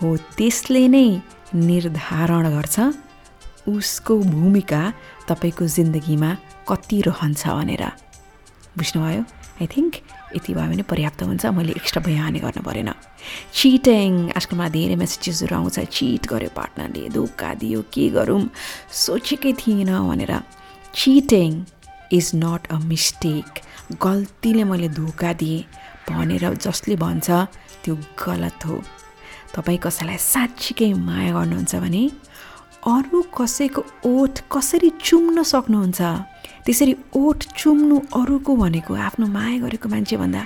हो 0.00 0.16
त्यसले 0.40 0.88
नै 0.88 1.06
निर्धारण 1.52 2.44
गर्छ 2.56 2.76
उसको 3.68 4.18
भूमिका 4.32 4.82
तपाईँको 5.28 5.66
जिन्दगीमा 5.68 6.30
कति 6.68 7.00
रहन्छ 7.12 7.42
भनेर। 7.46 7.84
बुझ्नुभयो? 8.72 9.22
आई 9.60 9.66
थिङ्क 9.68 9.92
यति 10.36 10.54
भयो 10.54 10.68
भने 10.70 10.82
पर्याप्त 10.82 11.22
हुन्छ। 11.22 11.46
मैले 11.56 11.72
एक्स्ट्रा 11.80 12.02
बयाने 12.06 12.38
गर्नु 12.44 12.62
परेन। 12.62 12.90
चिटिङ 13.54 14.12
आजकलमा 14.36 14.68
धेरै 14.76 14.96
मेसेजेसहरू 15.02 15.54
आउँछ। 15.56 15.78
चिट 15.92 16.26
गर्यो 16.32 16.50
पार्टनरले 16.56 17.08
धोका 17.16 17.50
दियो 17.60 17.80
के 17.92 18.08
गरौँ 18.16 18.42
सोचेकै 19.04 19.52
थिइनँ 19.60 20.00
भनेर। 20.08 20.32
Cheating 20.94 21.50
is 22.12 22.26
not 22.34 22.62
a 22.72 22.78
mistake 22.90 23.48
गल्तीले 24.02 24.64
मैले 24.64 24.88
धोका 24.98 25.32
दिएँ। 25.40 25.64
भनेर 26.08 26.44
जसले 26.64 26.96
भन्छ 26.96 27.30
त्यो 27.84 27.94
गलत 28.26 28.66
हो। 28.66 28.76
तपाईँ 29.54 29.78
कसैलाई 29.84 30.18
साँच्चीकै 30.18 30.92
माया 31.08 31.32
गर्नुहुन्छ 31.32 31.74
भने 31.76 32.02
अरू 32.82 33.18
कसैको 33.36 33.82
ओठ 34.10 34.34
कसरी 34.52 34.90
चुम्न 34.98 35.42
सक्नुहुन्छ? 35.42 36.00
त्यसरी 36.66 36.94
ओठ 37.16 37.38
चुम्नु 37.58 37.96
अरूको 38.14 38.52
भनेको 38.56 38.94
आफ्नो 39.08 39.26
माया 39.26 39.58
गरेको 39.58 39.88
मान्छेभन्दा 39.88 40.42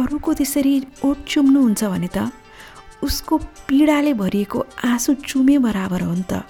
अरूको 0.00 0.30
त्यसरी 0.34 0.74
ओठ 1.04 1.16
चुम्नुहुन्छ 1.28 1.84
भने 1.84 2.08
त 2.16 2.32
उसको 3.02 3.34
पीडाले 3.68 4.12
भरिएको 4.14 4.58
आँसु 4.84 5.14
चुमे 5.28 5.58
बराबर 5.58 6.00
हो 6.02 6.14
नि 6.14 6.24
त। 6.32 6.44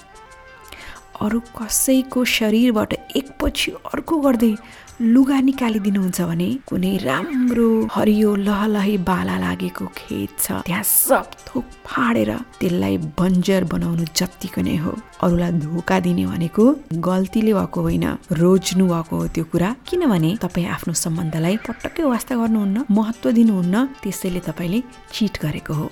अरू 1.20 1.40
कसैको 1.58 2.24
शरीरबाट 2.24 2.92
एकपछि 3.16 3.70
अर्को 3.92 4.14
गर्दै 4.20 4.54
लुगा 5.02 5.38
निकालिदिनुहुन्छ 5.42 6.20
भने 6.30 6.48
कुनै 6.62 6.96
राम्रो 7.02 7.68
हरियो 7.90 8.30
लहलही 8.46 8.96
बाला 9.02 9.36
लागेको 9.44 9.86
खेत 9.98 10.30
छ। 10.38 10.62
त्यहाँ 10.62 10.82
सब 10.86 11.26
थोक 11.46 11.64
फाडेर 11.82 12.30
त्यसलाई 12.60 12.96
बन्जर 13.18 13.62
बनाउनु 13.66 14.04
जत्तिको 14.14 14.60
नै 14.62 14.76
हो। 14.78 14.92
अरूलाई 15.18 15.52
धोका 15.58 15.96
दिने 16.06 16.24
भनेको 16.30 16.64
गल्तीले 17.02 17.52
भएको 17.52 17.80
होइन 17.82 18.06
रोज्नु 18.30 18.84
भएको 18.86 19.14
हो 19.18 19.26
त्यो 19.34 19.44
कुरा। 19.50 19.68
किनभने 19.82 20.30
तपाईँ 20.38 20.70
आफ्नो 20.70 20.94
सम्बन्धलाई 20.94 21.56
पटक्कै 21.66 22.02
वास्ता 22.06 22.34
गर्नुहुन्न 22.38 22.86
महत्त्व 22.86 23.30
दिनुहुन्न 23.38 23.74
त्यसैले 24.02 24.40
तपाईँले 24.46 24.78
चिट 25.10 25.34
गरेको 25.42 25.72
हो। 25.74 25.86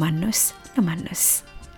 मान्नुहोस् 0.00 0.44
नमान्नुहोस् 0.80 1.26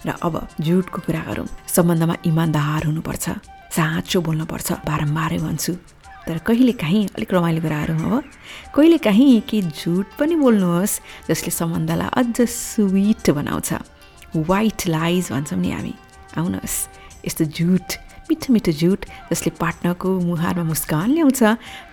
र 0.06 0.08
अब 0.22 0.34
झुटको 0.62 0.98
कुरा 1.02 1.22
गरौँ। 1.28 1.50
सम्बन्धमा 1.66 2.14
इमान्दार 2.30 2.80
हुनुपर्छ 2.86 3.26
साँचो 3.74 4.18
बोल्नुपर्छ। 4.22 4.68
बारम्बारै 4.86 5.38
भन्छु। 5.42 5.72
तर 6.26 6.38
कहिलेकाहीँ 6.46 7.06
अलिक 7.16 7.34
रमाइलो 7.34 7.60
कुराहरू 7.62 7.94
अब 7.94 8.22
कहिलेकाहीँ 8.74 9.40
केही 9.48 9.62
झुट 9.62 10.06
पनि 10.18 10.34
बोल्नुहोस् 10.36 11.00
जसले 11.28 11.50
सम्बन्धलाई 11.50 12.10
अझ 12.18 12.48
स्विट 12.50 13.30
बनाउँछ। 13.30 13.70
वाइट 14.36 14.86
लाइज 14.86 15.30
भन्छौँ 15.32 15.60
नि 15.60 15.70
हामी। 15.70 15.94
आउनुहोस्। 16.38 16.76
यस्तो 17.26 17.44
झुट 17.44 17.88
मिठो 18.28 18.52
मिठो 18.52 18.72
झुट 18.72 19.00
जसले 19.30 19.50
पार्टनरको 19.60 20.08
मुहारमा 20.20 20.64
मुस्कान 20.66 21.10
ल्याउँछ 21.14 21.42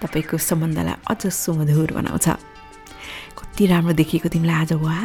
तपाईँको 0.02 0.38
सम्बन्धलाई 0.38 0.98
अझ 1.12 1.22
सुमधुर 1.30 1.94
बनाउँछ। 1.94 2.28
कति 3.34 3.66
राम्रो 3.68 3.94
देखिएको 3.94 4.30
तिमीलाई 4.30 4.62
आज 4.62 4.74
वा 4.74 4.98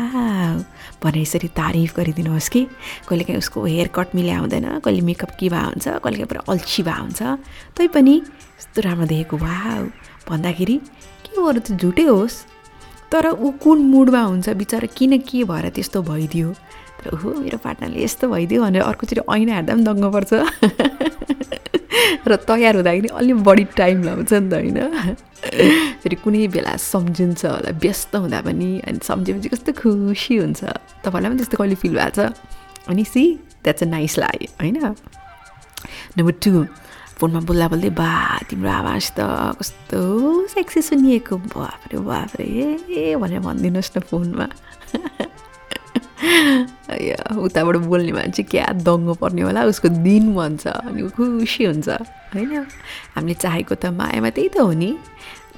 भनेर 1.02 1.18
यसरी 1.18 1.48
तारिफ 1.56 1.96
गरिदिनुहोस् 1.96 2.48
कि। 2.48 2.62
कहिलेकाहीँ 3.08 3.38
उसको 3.38 3.64
हेयर 3.64 3.88
कट 3.94 4.14
मिल्या 4.14 4.38
हुँदैन 4.38 4.78
कहिले 4.84 5.00
मेकअप 5.00 5.30
के 5.40 5.48
भए 5.48 5.64
हुन्छ 5.64 5.88
कहिलेकाहीँ 6.04 6.28
पुरा 6.28 6.42
अल्छी 6.48 6.82
भए 6.82 6.98
हुन्छ। 7.00 7.20
तैपनि 7.76 8.14
यस्तो 8.16 8.80
राम्रो 8.84 9.06
देखेको 9.06 9.36
वा 9.36 9.54
भन्दाखेरि 10.28 10.76
के 11.24 11.30
गर्नु 11.36 11.60
त 11.60 11.72
झुटै 11.80 12.06
होस्। 12.12 12.36
तर 13.12 13.26
ऊ 13.32 13.50
कुन 13.62 13.78
मुडमा 13.88 14.22
हुन्छ 14.22 14.48
बिचरा 14.60 14.88
किन 14.96 15.18
के 15.24 15.44
भएर 15.44 15.68
त्यस्तो 15.72 16.02
भइदियो? 16.04 16.48
तर 16.98 17.06
ओहो 17.14 17.28
मेरो 17.40 17.58
पार्टनरले 17.62 18.02
यस्तो 18.04 18.24
भइदियो 18.28 18.62
भनेर 18.62 18.82
अर्कोचोटि 18.82 19.22
ऐना 19.22 19.52
हेर्दा 19.54 19.72
पनि 19.74 19.84
दङ्ग 19.88 20.04
पर्छ। 20.14 20.32
र 22.28 22.36
तयार 22.48 22.74
हुँदाखेरि 22.76 23.08
अलि 23.18 23.32
बढी 23.48 23.64
टाइम 23.78 23.96
लाउँछ 24.04 24.32
नि 24.32 24.48
त 24.50 24.54
होइन। 24.54 24.78
फेरि 26.02 26.16
कुनै 26.24 26.46
बेला 26.54 26.76
सम्झिन्छ 26.76 27.42
होला 27.46 27.70
व्यस्त 27.82 28.12
हुँदा 28.16 28.40
पनि 28.46 28.70
अनि 28.86 28.98
सम्झेपछि 29.06 29.48
कस्तो 29.48 29.72
खुसी 29.80 30.34
हुन्छ। 30.42 30.60
तपाईँलाई 31.04 31.30
पनि 31.30 31.38
त्यस्तो 31.38 31.56
कहिले 31.56 31.76
फिल 31.82 31.94
भएको 31.96 32.10
छ? 32.16 32.34
अनि 32.90 33.04
सी 33.04 33.22
द्याट्स 33.64 33.82
अ 33.82 33.86
नाइस 33.86 34.14
लाई 34.18 34.46
होइन? 34.60 34.76
नम्बर 36.18 36.34
टू 36.42 36.52
फोनमा 37.18 37.40
बोल्दा 37.48 37.66
बोल्दै 37.72 37.90
बा 37.98 38.10
तिम्रो 38.50 38.70
आवाज 38.70 39.04
त 39.16 39.18
कस्तो 39.58 40.00
सेक्सी 40.54 40.80
सुनिएको। 40.90 41.34
बाफ्रे 41.54 41.98
बाफ्रे 41.98 42.46
ए 42.90 43.16
भनेर 43.18 43.40
भनिदिनुहोस् 43.46 43.92
न 43.96 44.00
फोनमा। 44.10 44.46
उताबाट 46.18 47.76
बोल्ने 47.86 48.12
मान्छे 48.12 48.42
क्या 48.42 48.66
दङ्ग 48.82 49.08
पर्ने 49.22 49.42
होला 49.46 49.60
उसको 49.70 49.88
दिन 50.02 50.34
भन्छ 50.34 50.66
अनि 50.66 51.00
ऊ 51.02 51.08
खुसी 51.14 51.64
हुन्छ 51.64 51.88
होइन? 52.34 52.52
हामीले 53.14 53.34
चाहेको 53.34 53.74
त 53.74 53.84
मायामा 53.94 54.30
त्यही 54.34 54.48
त 54.50 54.56
हो 54.58 54.72
नि। 54.72 54.90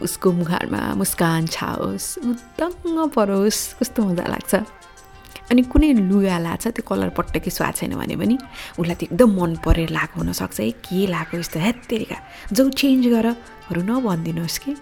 उसको 0.04 0.28
मुखारमा 0.32 0.80
मुस्कान 1.00 1.46
छाओस् 1.54 2.08
ऊ 2.24 2.28
दङ्ग 2.60 3.08
परोस् 3.16 3.60
कस्तो 3.80 4.00
मजा 4.04 4.24
लाग्छ। 4.32 4.52
अनि 5.50 5.62
कुनै 5.72 5.92
लुगा 6.08 6.36
लाछ 6.46 6.64
त्यो 6.76 6.82
कलर 6.86 7.10
पट्टकै 7.18 7.50
स्वाद 7.50 7.74
छैन 7.80 7.92
भने 8.00 8.14
पनि 8.20 8.36
उसलाई 8.78 8.96
त्यो 9.00 9.06
एकदम 9.10 9.30
मन 9.40 9.50
परेर 9.64 9.90
लगाएको 9.96 10.16
हुनसक्छ 10.20 10.58
है 10.60 10.70
के 10.86 11.00
लगाएको 11.10 11.34
यस्तो 11.42 11.58
हेत्तेरिका 11.60 12.18
जाउ 12.54 12.68
चेन्ज 12.80 13.02
गरहरू 13.14 13.80
नभनिदिनुहोस् 13.82 14.58
कि। 14.62 14.72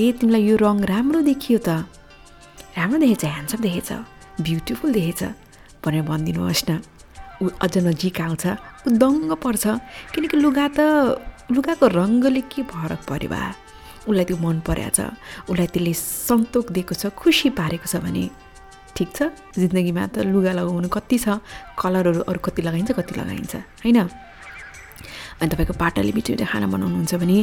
ए 0.00 0.04
तिमीलाई 0.18 0.42
यो 0.48 0.54
रङ 0.64 0.76
राम्रो 0.92 1.20
देखियो 1.28 1.58
त। 1.58 1.68
राम्रो 2.78 2.98
देखेछ 3.04 3.24
ह्यान्डसम 3.24 3.60
देखेछ। 3.66 3.90
ब्युटिफुल 4.40 4.92
देखेछ 4.92 5.22
भनेर 5.84 6.02
भनिदिनुहोस् 6.10 6.64
न। 6.70 6.80
ऊ 7.42 7.48
अझ 7.62 7.74
नजिक 7.78 8.20
आउँछ 8.20 8.44
ऊ 8.86 8.88
दङ्ग 8.98 9.30
पर्छ 9.42 9.64
किनकि 10.14 10.36
लुगा 10.42 10.66
त 10.74 10.80
लुगाको 11.54 11.86
रङ्गले 11.86 12.42
के 12.50 12.62
फरक 12.66 13.00
पऱ्यो 13.08 13.28
बा? 13.30 13.42
उसलाई 14.08 14.24
त्यो 14.24 14.36
मन 14.42 14.58
परेको 14.66 14.90
छ 14.96 15.00
उसलाई 15.48 15.68
त्यसले 15.74 15.92
सन्तोक 15.94 16.66
दिएको 16.74 16.94
छ 16.94 17.12
खुसी 17.14 17.48
पारेको 17.54 17.86
छ 17.86 18.02
भने। 18.02 18.24
ठिक 18.96 19.08
छ? 19.16 19.18
जिन्दगीमा 19.54 20.04
त 20.14 20.26
लुगा 20.26 20.52
लगाउनु 20.58 20.88
कति 20.90 21.16
छ 21.24 21.38
कलरहरू 21.78 22.20
अरू 22.26 22.40
कति 22.42 22.60
लगाइन्छ 22.66 22.90
कति 22.98 23.12
लगाइन्छ 23.20 23.54
होइन? 23.84 23.98
अनि 25.38 25.48
तपाईँको 25.50 25.74
पार्टनरले 25.78 26.12
मिठो 26.16 26.30
मिठो 26.34 26.46
खाना 26.50 26.66
बनाउनुहुन्छ 26.66 27.14
भने 27.22 27.38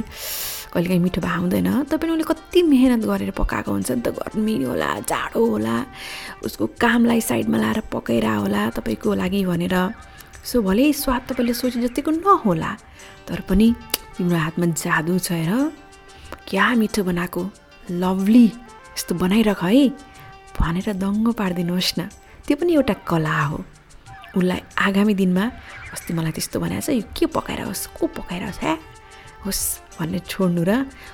कहिलेकाहीँ 0.75 0.99
मिठो 0.99 1.21
भए 1.23 1.35
हुँदैन। 1.39 1.69
तपाईँ 1.87 2.11
उसले 2.11 2.25
कति 2.27 2.59
मेहनत 2.67 3.03
गरेर 3.07 3.31
पकाएको 3.31 3.71
हुन्छ 3.71 3.91
नि 3.95 4.01
त 4.03 4.07
गर्मी 4.11 4.55
होला 4.67 4.89
जाडो 5.07 5.39
होला 5.39 5.75
उसको 6.43 6.65
कामलाई 6.75 7.21
साइडमा 7.23 7.57
लाएर 7.63 7.79
पकाइरह 7.87 8.35
होला 8.43 8.61
तपाईँको 8.75 9.13
लागि 9.15 9.39
भनेर। 9.47 9.75
सो 10.43 10.61
भले 10.61 10.91
स्वाद 10.93 11.21
तपाईँले 11.31 11.53
सोचे 11.55 11.79
जतिको 11.81 12.11
नहोला 12.11 12.71
तर 13.27 13.39
पनि 13.47 13.67
तिम्रो 14.19 14.37
हातमा 14.37 14.65
जादु 14.75 15.17
छ 15.17 15.31
हेर। 15.31 15.51
क्या 16.45 16.65
मिठो 16.75 17.01
बनाएको? 17.03 17.41
लभली 17.91 18.45
यस्तो 18.45 19.15
बनाइरह 19.15 19.63
है। 19.63 19.89
भनेर 20.59 20.87
दङ्ग 20.99 21.33
पारिदिनुहोस् 21.39 21.93
न। 21.99 22.01
त्यो 22.45 22.55
पनि 22.59 22.71
एउटा 22.75 22.95
कला 23.07 23.39
हो। 23.49 23.57
उसलाई 24.37 24.61
आगामी 24.77 25.13
दिनमा 25.15 25.45
अस्ति 25.95 26.11
मलाई 26.13 26.31
त्यस्तो 26.35 26.59
बनाएछ 26.59 26.89
यो 26.89 27.03
के 27.15 27.25
पकाएर 27.31 27.61
होस् 27.71 27.87
को 27.95 28.07
पकाएर 28.19 28.43
होस् 28.45 28.59
ह्या? 28.59 28.77
होस्। 29.45 29.84
भनेर 29.99 30.19
छोड्नु 30.27 30.63
र 30.63 30.71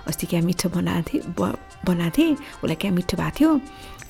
अस्ति 0.07 0.25
क्या 0.27 0.41
मिठो 0.41 0.69
बनाएको 0.69 1.09
थिएँ 1.09 1.23
ब 1.37 1.57
बनाएको 1.85 2.17
थिएँ 2.17 2.33
उसलाई 2.61 2.75
क्या 2.75 2.91
मिठो 2.91 3.17
भएको 3.17 3.35
थियो 3.37 3.49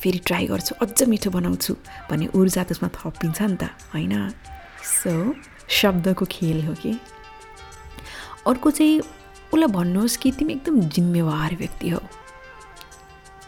फेरि 0.01 0.19
ट्राई 0.25 0.45
गर्छु 0.47 0.75
अझ 0.81 1.03
मिठो 1.03 1.29
बनाउँछु 1.29 1.73
भन्ने 2.09 2.27
ऊर्जा 2.35 2.63
त्यसमा 2.63 2.89
थपिन्छ 2.95 3.41
नि 3.41 3.57
त 3.61 3.63
होइन? 3.93 4.33
सो 4.81 5.35
शब्दको 5.69 6.25
खेल 6.25 6.65
हो 6.65 6.73
कि? 6.73 6.97
अर्को 8.47 8.71
चाहिँ 8.71 8.99
उसलाई 9.53 9.67
भन्नुहोस् 9.67 10.17
कि 10.17 10.31
तिमी 10.31 10.53
एकदम 10.53 10.79
जिम्मेवार 10.89 11.55
व्यक्ति 11.55 11.89
हो। 11.89 12.01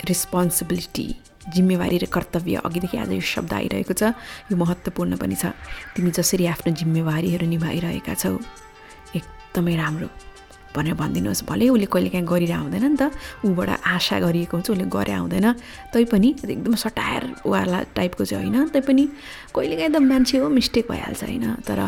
रेस्पोन्सिबिलिटी 0.06 1.08
जिम्मेवारी 1.56 1.98
र 1.98 2.06
कर्तव्य 2.08 2.62
अघिदेखि 2.64 2.98
आज 2.98 3.12
यो 3.12 3.20
शब्द 3.20 3.54
आइरहेको 3.54 3.94
छ 3.94 4.04
यो 4.52 4.56
महत्त्वपूर्ण 4.56 5.18
पनि 5.18 5.36
छ। 5.36 5.52
तिमी 5.96 6.12
जसरी 6.12 6.46
आफ्नो 6.54 6.74
जिम्मेवारीहरू 6.76 7.48
निभाइरहेका 7.48 8.14
छौ 8.14 8.38
एकदमै 9.16 9.76
राम्रो। 9.76 10.08
भनेर 10.76 10.94
भनिदिनुहोस्। 10.94 11.44
भले 11.46 11.70
उसले 11.70 11.86
कहिले 11.86 12.10
काहीँ 12.10 12.26
गरिरह 12.26 12.58
हुँदैन 12.66 12.86
नि 12.86 12.98
त। 12.98 13.14
ऊबाट 13.46 13.70
आशा 13.86 14.20
गरिएको 14.20 14.58
हुन्छ 14.58 14.70
उसले 14.74 14.86
गरे 14.90 15.14
हुँदैन 15.14 15.48
तैपनि 15.94 16.30
एकदम 16.44 16.76
सटायरवाला 16.76 17.80
टाइपको 17.96 18.24
चाहिँ 18.26 18.50
होइन। 18.50 18.68
तैपनि 18.74 19.04
कहिलेकाहीँ 19.56 19.92
त 19.94 19.98
मान्छे 20.02 20.38
हो 20.42 20.50
मिस्टेक 20.50 20.86
भइहाल्छ 20.90 21.24
होइन। 21.24 21.46
तर 21.68 21.80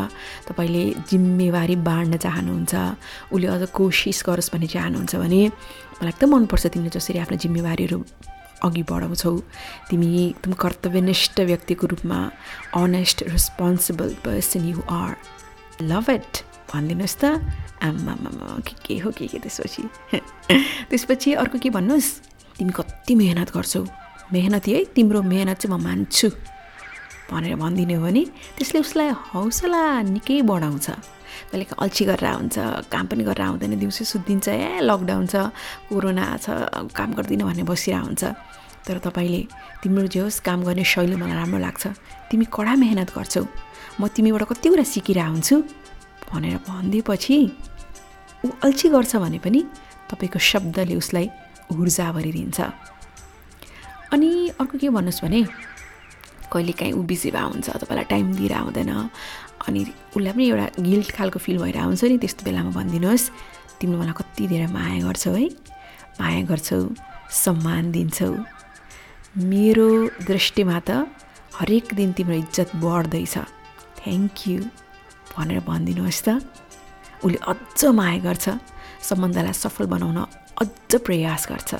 तपाईँले 0.47 0.83
जिम्मेवारी 1.09 1.75
बाँड्न 1.81 2.17
चाहनुहुन्छ 2.17 2.73
उसले 3.33 3.47
अझ 3.47 3.63
कोसिस 3.73 4.23
गरोस् 4.27 4.51
भन्ने 4.53 4.67
चाहनुहुन्छ 4.67 5.15
भने 5.15 5.41
मलाई 5.97 6.11
एकदम 6.13 6.29
मनपर्छ 6.35 6.65
तिमीले 6.73 6.91
जसरी 6.93 7.17
आफ्नो 7.25 7.37
जिम्मेवारीहरू 7.41 7.99
अघि 8.63 8.83
बढाउँछौ। 8.89 9.31
तिमी 9.89 10.07
एकदम 10.23 10.53
कर्तव्यनिष्ठ 10.53 11.39
व्यक्तिको 11.41 11.87
रूपमा 11.87 12.19
honest 12.75 13.23
responsible 13.29 14.09
person 14.25 14.69
you 14.69 14.81
are 14.89 15.15
love 15.81 16.09
it 16.09 16.33
भनिदिनुहोस् 16.75 17.17
त। 17.21 17.23
आम्मामा 17.81 18.59
के 18.67 18.75
के 18.83 18.95
हो 18.99 19.09
के 19.15 19.27
के 19.31 19.39
त्यसपछि? 19.39 19.83
त्यसपछि 20.91 21.29
अर्को 21.39 21.57
के 21.63 21.69
भन्नुहोस्? 21.71 22.09
तिमी 22.59 22.71
कति 22.75 23.13
मेहनत 23.15 23.49
गर्छौ? 23.55 23.83
मेहनती 24.33 24.71
है 24.71 24.83
तिम्रो 24.95 25.21
मेहनत 25.23 25.57
चाहिँ 25.63 25.71
म 25.71 25.83
मान्छु। 25.83 26.29
भनेर 27.31 27.55
भनिदिने 27.55 27.93
हो 27.93 28.03
भने 28.03 28.23
त्यसले 28.57 28.79
उसलाई 28.85 29.09
हौसला 29.33 29.83
निकै 30.13 30.41
बढाउँछ। 30.43 30.87
कहिले 31.51 31.65
अल्छी 31.73 32.03
गरेर 32.05 32.27
हुन्छ 32.37 32.55
काम 32.91 33.05
पनि 33.09 33.23
गरेर 33.23 33.45
आउँदैन 33.45 33.73
दिउँसो 33.81 34.03
सुत्दिन्छ 34.05 34.47
ए 34.49 34.79
लकडाउन 34.85 35.25
छ 35.25 35.35
कोरोना 35.89 36.25
छ 36.37 36.47
काम 36.93 37.09
गर्दिनँ 37.17 37.45
भन्ने 37.49 37.63
बसिरहेको 37.65 38.05
हुन्छ। 38.05 38.23
तर 38.85 38.97
तपाईँले 39.01 39.41
तिम्रो 39.81 40.07
जे 40.13 40.19
होस् 40.21 40.39
काम 40.45 40.59
गर्ने 40.63 40.83
शैली 40.85 41.15
मलाई 41.17 41.35
राम्रो 41.35 41.59
लाग्छ। 41.65 41.83
तिमी 42.29 42.45
कडा 42.45 42.73
मेहनत 42.77 43.09
गर्छौ। 43.17 43.43
म 43.99 44.07
तिमीबाट 44.13 44.43
कति 44.51 44.67
कुरा 44.69 44.85
सिकिरहेको 44.85 45.31
हुन्छु? 45.33 45.55
भनेर 46.31 46.57
भनिदिएपछि 46.67 47.37
ऊ 48.45 48.49
अल्छी 48.63 48.87
गर्छ 48.89 49.15
भने 49.15 49.39
पनि 49.45 49.61
तपाईँको 50.09 50.39
शब्दले 50.39 50.95
उसलाई 50.95 51.29
ऊर्जा 51.73 52.11
भरिदिन्छ। 52.11 52.59
अनि 54.13 54.29
अर्को 54.61 54.77
के 54.77 54.89
भन्नुहोस् 54.89 55.21
भने 55.23 55.41
कहिलेकाहीँ 56.53 56.93
ऊ 56.93 57.01
बिजी 57.09 57.31
भए 57.31 57.45
हुन्छ 57.51 57.69
तपाईँलाई 57.81 58.05
टाइम 58.13 58.25
दिएर 58.37 58.53
आउँदैन 58.53 58.91
अनि 59.67 59.81
उसलाई 60.15 60.33
पनि 60.33 60.45
एउटा 60.49 60.67
गिल्ट 60.79 61.09
खालको 61.17 61.39
फिल 61.41 61.57
भइरहेको 61.57 61.87
हुन्छ 61.89 62.03
नि 62.03 62.17
त्यस्तो 62.21 62.45
बेलामा 62.45 62.71
भनिदिनुहोस्। 62.77 63.25
तिमीले 63.81 63.97
मलाई 63.97 64.13
कति 64.19 64.47
धेरै 64.47 64.67
माया 64.77 64.99
गर्छौ 65.07 65.33
है 65.33 65.47
माया 66.21 66.41
गर्छौ 66.51 66.79
सम्मान 67.43 67.91
दिन्छौ। 67.91 68.29
मेरो 69.35 69.89
दृष्टिमा 70.29 70.79
त 70.87 71.09
हरेक 71.57 71.93
दिन 71.97 72.11
तिम्रो 72.13 72.35
इज्जत 72.45 72.69
बढ्दैछ। 72.83 73.35
थ्याङ्क 73.99 74.47
यू 74.47 74.59
भनेर 75.37 75.59
भनिदिनुहोस् 75.67 76.23
त। 76.25 76.27
उसले 77.23 77.37
अझ 77.51 77.81
माया 77.99 78.19
गर्छ 78.27 78.45
सम्बन्धलाई 79.09 79.53
सफल 79.53 79.85
बनाउन 79.93 80.17
अझ 80.61 80.95
प्रयास 81.05 81.47
गर्छ। 81.51 81.71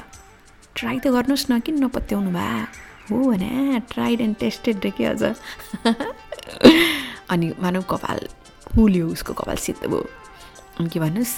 ट्राई 0.75 0.97
त 0.99 1.07
गर्नुहोस् 1.15 1.49
न 1.51 1.53
किन 1.63 1.75
नपत्याउनु 1.83 2.31
भए 2.35 2.59
हो 3.07 3.15
भने 3.31 3.79
ट्राइड 3.91 4.19
एन्ड 4.21 4.35
टेस्टेड 4.43 4.75
रे 4.83 4.91
के 4.97 5.05
अझ। 5.05 5.23
अनि 7.31 7.47
मानव 7.61 7.81
कपाल 7.89 8.19
फुल्यो 8.75 9.07
उसको 9.15 9.33
कपाल 9.33 9.57
सिद्ध 9.65 9.81
भयो 9.87 10.03
अनि 10.79 10.89
के 10.89 10.99
भन्नुहोस्? 10.99 11.33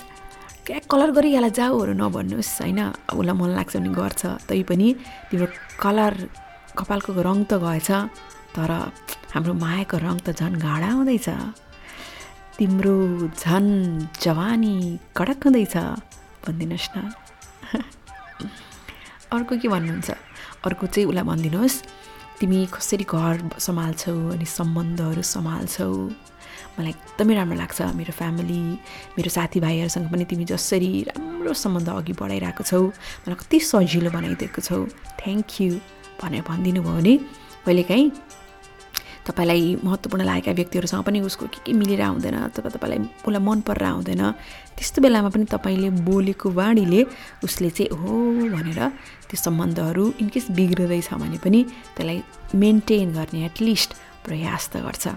क्या 0.65 0.79
कलर 0.91 1.11
गरिहाल 1.15 1.49
जाऊहरू 1.53 1.93
नभन्नुहोस् 1.95 2.61
होइन? 2.61 2.79
उसलाई 3.13 3.35
मन 3.39 3.49
लाग्छ 3.55 3.77
भने 3.77 3.89
गर्छ 3.93 4.25
तैपनि 4.49 4.87
तिम्रो 5.29 5.47
कलर 5.79 6.13
कपालको 6.79 7.13
रङ 7.13 7.37
त 7.45 7.61
गएछ 7.61 7.89
तर 8.55 8.71
हाम्रो 9.33 9.53
मायाको 9.53 9.97
रङ 10.01 10.17
त 10.25 10.27
झन् 10.33 10.59
गाढा 10.59 10.89
हुँदैछ। 10.97 11.29
तिम्रो 12.59 12.97
झन् 13.37 13.71
जवानी 14.17 14.75
कडक 15.15 15.43
हुँदैछ 15.45 15.75
भनिदिनुहोस् 16.43 16.89
न 16.95 16.97
अर्को 19.31 19.57
के 19.57 19.67
भन्नुहुन्छ 19.67 20.09
अर्को 20.65 20.85
चाहिँ 20.87 21.07
उसलाई 21.07 21.23
भनिदिनुहोस् 21.23 21.77
तिमी 22.39 22.59
कसरी 22.73 23.05
घर 23.05 23.35
सम्हाल्छौ 23.59 24.15
अनि 24.33 24.45
सम्बन्धहरू 24.47 25.21
सम्हाल्छौ 25.27 25.91
मलाई 26.77 26.93
एकदमै 26.93 27.33
राम्रो 27.35 27.57
लाग्छ 27.57 27.81
मेरो 27.93 28.13
फ्यामिली 28.15 28.61
मेरो 29.13 29.29
साथीभाइहरूसँग 29.29 30.09
पनि 30.09 30.25
तिमी 30.25 30.45
जसरी 30.47 30.91
राम्रो 31.07 31.53
सम्बन्ध 31.55 31.89
अघि 31.91 32.13
बढाइरहेको 32.15 32.63
छौ 32.63 32.81
मलाई 33.21 33.37
कति 33.37 33.57
सजिलो 33.69 34.09
बनाइदिएको 34.11 34.61
छौ 34.63 34.81
थ्याङ्क 35.21 35.61
यू 35.61 35.69
भनेर 36.17 36.41
भनिदिनु 36.49 36.81
भयो 36.81 36.93
भने 36.95 37.13
कहिलेकाहीँ 37.65 38.09
तपाईँलाई 39.27 39.63
महत्त्वपूर्ण 39.83 40.23
लागेका 40.23 40.51
व्यक्तिहरूसँग 40.51 41.03
पनि 41.03 41.19
उसको 41.19 41.45
के 41.51 41.59
के 41.65 41.73
मिलेर 41.73 42.01
आउँदैन 42.01 42.35
अथवा 42.47 42.69
तपाईँलाई 42.75 42.99
उसलाई 43.27 43.43
मन 43.43 43.59
परेर 43.67 43.83
आउँदैन 43.83 44.23
त्यस्तो 44.77 45.01
बेलामा 45.03 45.29
पनि 45.35 45.45
तपाईँले 45.51 45.89
बोलेको 46.07 46.47
वाणीले 46.55 47.01
उसले 47.43 47.69
चाहिँ 47.69 47.91
हो 47.91 48.13
भनेर 48.55 48.79
त्यो 49.27 49.37
सम्बन्धहरू 49.37 50.03
इनकेस 50.23 50.51
बिग्रिँदैछ 50.57 51.13
भने 51.13 51.37
पनि 51.43 51.59
त्यसलाई 51.95 52.23
मेन्टेन 52.55 53.07
गर्ने 53.13 53.45
एटलिस्ट 53.45 53.89
प्रयास 54.25 54.69
त 54.71 54.83
गर्छ। 54.87 55.07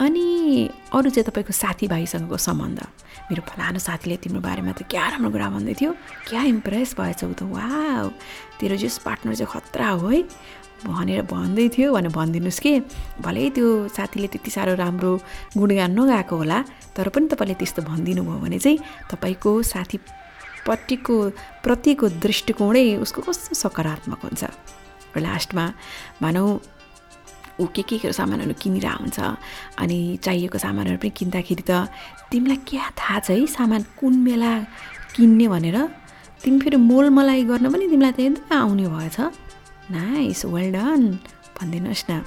अनि 0.00 0.24
अरू 0.96 1.08
चाहिँ 1.10 1.28
तपाईँको 1.28 1.52
साथीभाइसँगको 1.52 2.36
सम्बन्ध। 2.36 2.80
मेरो 3.30 3.42
फलानु 3.46 3.78
साथीले 3.78 4.16
तिम्रो 4.16 4.40
बारेमा 4.40 4.72
त 4.72 4.82
क्या 4.90 5.08
राम्रो 5.12 5.30
कुरा 5.30 5.48
भन्दै 5.54 5.74
थियो 5.76 5.92
क्या 6.28 6.42
इम्प्रेस 6.50 6.96
भएछौ 6.98 7.32
त 7.36 7.42
वा 7.46 8.08
तेरो 8.58 8.76
जस 8.80 8.98
पार्टनर 9.04 9.34
चाहिँ 9.38 9.50
खतरा 9.52 9.88
हो 10.00 10.08
है। 10.08 10.20
भनेर 10.86 11.22
भन्दै 11.28 11.66
थियो 11.74 11.88
भनेर 11.92 12.12
भनिदिनुहोस् 12.16 12.60
कि? 12.64 12.72
भलै 13.24 13.44
त्यो 13.56 13.66
साथीले 13.96 14.28
त्यति 14.32 14.50
साह्रो 14.50 14.74
राम्रो 14.80 15.12
गुणगान 15.58 15.90
नगाएको 15.98 16.34
होला 16.36 16.58
तर 16.96 17.08
पनि 17.14 17.26
तपाईँले 17.32 17.54
त्यस्तो 17.60 17.80
भनिदिनु 17.84 18.22
भयो 18.24 18.38
भने 18.44 18.58
चाहिँ 18.64 18.78
तपाईँको 19.12 19.50
साथीपट्टिको 19.72 21.16
प्रतिको 21.64 22.04
दृष्टिकोणै 22.24 22.86
उसको 23.04 23.20
कस्तो 23.28 23.54
सकारात्मक 23.62 24.20
हुन्छ? 24.24 24.42
र 25.14 25.16
लास्टमा 25.20 25.64
भनौँ 26.22 26.48
ऊ 27.60 27.64
के 27.76 27.82
के 27.84 28.12
सामानहरू 28.12 28.54
किनिरहेको 28.56 29.00
हुन्छ 29.04 29.18
अनि 29.82 29.98
चाहिएको 30.24 30.58
सामानहरू 30.58 30.98
पनि 31.02 31.10
किन्दाखेरि 31.18 31.64
त 31.68 31.92
तिमीलाई 32.32 32.58
क्या 32.64 32.84
थाहा 32.96 33.18
छ 33.20 33.36
है 33.36 33.46
सामान 33.46 33.82
कुन 34.00 34.14
बेला 34.24 34.50
किन्ने 35.16 35.46
भनेर? 35.52 35.76
तिमी 36.40 36.58
फेरि 36.64 36.76
मोलमलाई 36.80 37.42
गर्न 37.50 37.66
पनि 37.68 37.84
तिमीलाई 37.92 38.12
त 38.16 38.48
आउने 38.48 38.86
भएछ। 38.88 39.18
नाइस 39.90 40.44
वेल 40.44 40.72
डन 40.72 41.02
भनिदिनुहोस् 41.58 42.04
न। 42.10 42.22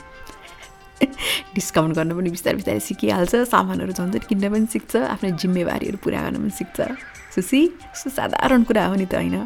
डिस्काउन्ट 1.56 1.96
गर्न 1.96 2.12
पनि 2.16 2.30
बिस्तारै 2.30 2.56
बिस्तारै 2.60 2.80
सिकिहाल्छ 2.80 3.34
सामानहरू 3.52 3.94
झन् 3.94 4.12
झन् 4.14 4.28
किन्न 4.30 4.46
पनि 4.54 4.68
सिक्छ 4.72 4.92
आफ्नो 5.14 5.30
जिम्मेवारीहरू 5.42 5.98
पुरा 6.04 6.22
गर्न 6.26 6.38
पनि 6.44 6.54
सिक्छ। 6.60 6.78
सुसी 7.36 7.62
साधारण 8.14 8.64
कुरा 8.64 8.86
हो 8.88 8.96
नि 8.96 9.06
त 9.06 9.16
होइन। 9.20 9.38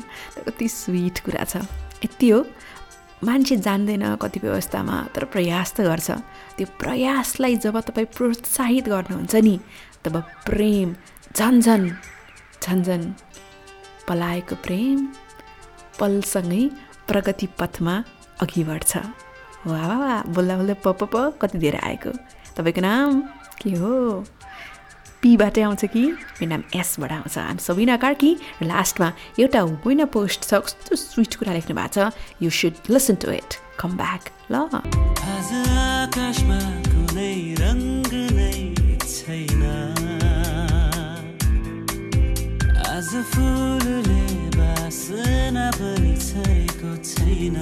कति 0.46 0.68
स्विट 0.68 1.18
कुरा 1.26 1.44
छ। 1.44 1.66
यति 2.06 2.30
हो। 2.30 2.40
मान्छे 3.24 3.56
जान्दैन 3.66 4.04
कतिपय 4.22 4.50
अवस्थामा 4.54 4.96
तर 5.16 5.24
प्रयास 5.34 5.74
त 5.74 5.82
गर्छ। 5.82 6.10
त्यो 6.58 6.68
प्रयासलाई 6.78 7.56
जब 7.64 7.76
तपाईँ 7.90 8.14
प्रोत्साहित 8.14 8.86
गर्नुहुन्छ 8.94 9.36
नि 9.42 9.56
तब 10.06 10.16
प्रेम 10.46 10.90
झन् 11.34 11.62
झन् 11.62 11.88
झन् 12.62 12.84
झन् 12.84 13.06
पलाएको 14.08 14.56
प्रेम 14.66 14.98
पलसँगै 16.00 16.64
प्रगति 17.08 17.48
पथमा 17.60 18.04
अघि 18.42 18.64
बढ्छ। 18.64 18.98
वा 19.68 19.82
वा 19.88 19.96
वा 19.98 20.16
बोल्दा 20.28 20.56
बोल्दै 20.58 20.76
प 20.86 20.88
प 21.02 21.34
कति 21.42 21.58
धेरै 21.58 21.80
आएको? 21.80 22.12
तपाईँको 22.56 22.82
नाम 22.82 23.22
के 23.62 23.72
हो? 23.80 24.24
पीबाटै 25.22 25.62
आउँछ 25.62 25.86
कि? 25.92 26.04
मेरो 26.40 26.50
नाम 26.50 26.64
एसबाट 26.76 27.12
आउँछ। 27.12 27.38
हामी 27.38 27.62
सबिना 27.64 27.96
कार्की 27.98 28.32
र 28.62 28.66
लास्टमा 28.70 29.08
एउटा 29.40 29.62
विन 29.86 30.06
पोस्ट 30.14 30.42
छ 30.46 30.62
कस्तो 30.62 30.96
स्विट 30.96 31.36
कुरा 31.42 31.54
लेख्नु 31.58 31.74
भएको 31.76 31.90
छ। 31.96 32.14
You 32.44 32.50
should 32.50 32.76
listen 32.94 33.16
to 33.18 33.32
it 33.32 33.52
come 33.80 33.98
back 33.98 34.24
ल। 34.52 34.54
छैन। 39.08 39.64
आज 44.88 44.94
फुलले 44.94 45.38
बासना 45.44 45.66
पनि 45.76 46.14
छरेको 46.16 46.92
छैन 47.04 47.58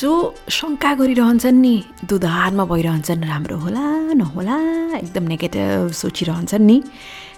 जो 0.00 0.12
शङ्का 0.48 0.90
गरिरहन्छन् 0.96 1.60
नि। 1.60 1.76
दुधारमा 2.08 2.64
भइरहन्छन् 2.72 3.24
राम्रो 3.30 3.56
होला 3.64 3.84
नहोला 4.16 4.56
एकदम 4.96 5.24
नेगेटिभ 5.32 5.92
सोचिरहन्छन् 5.92 6.64
नि। 6.64 6.76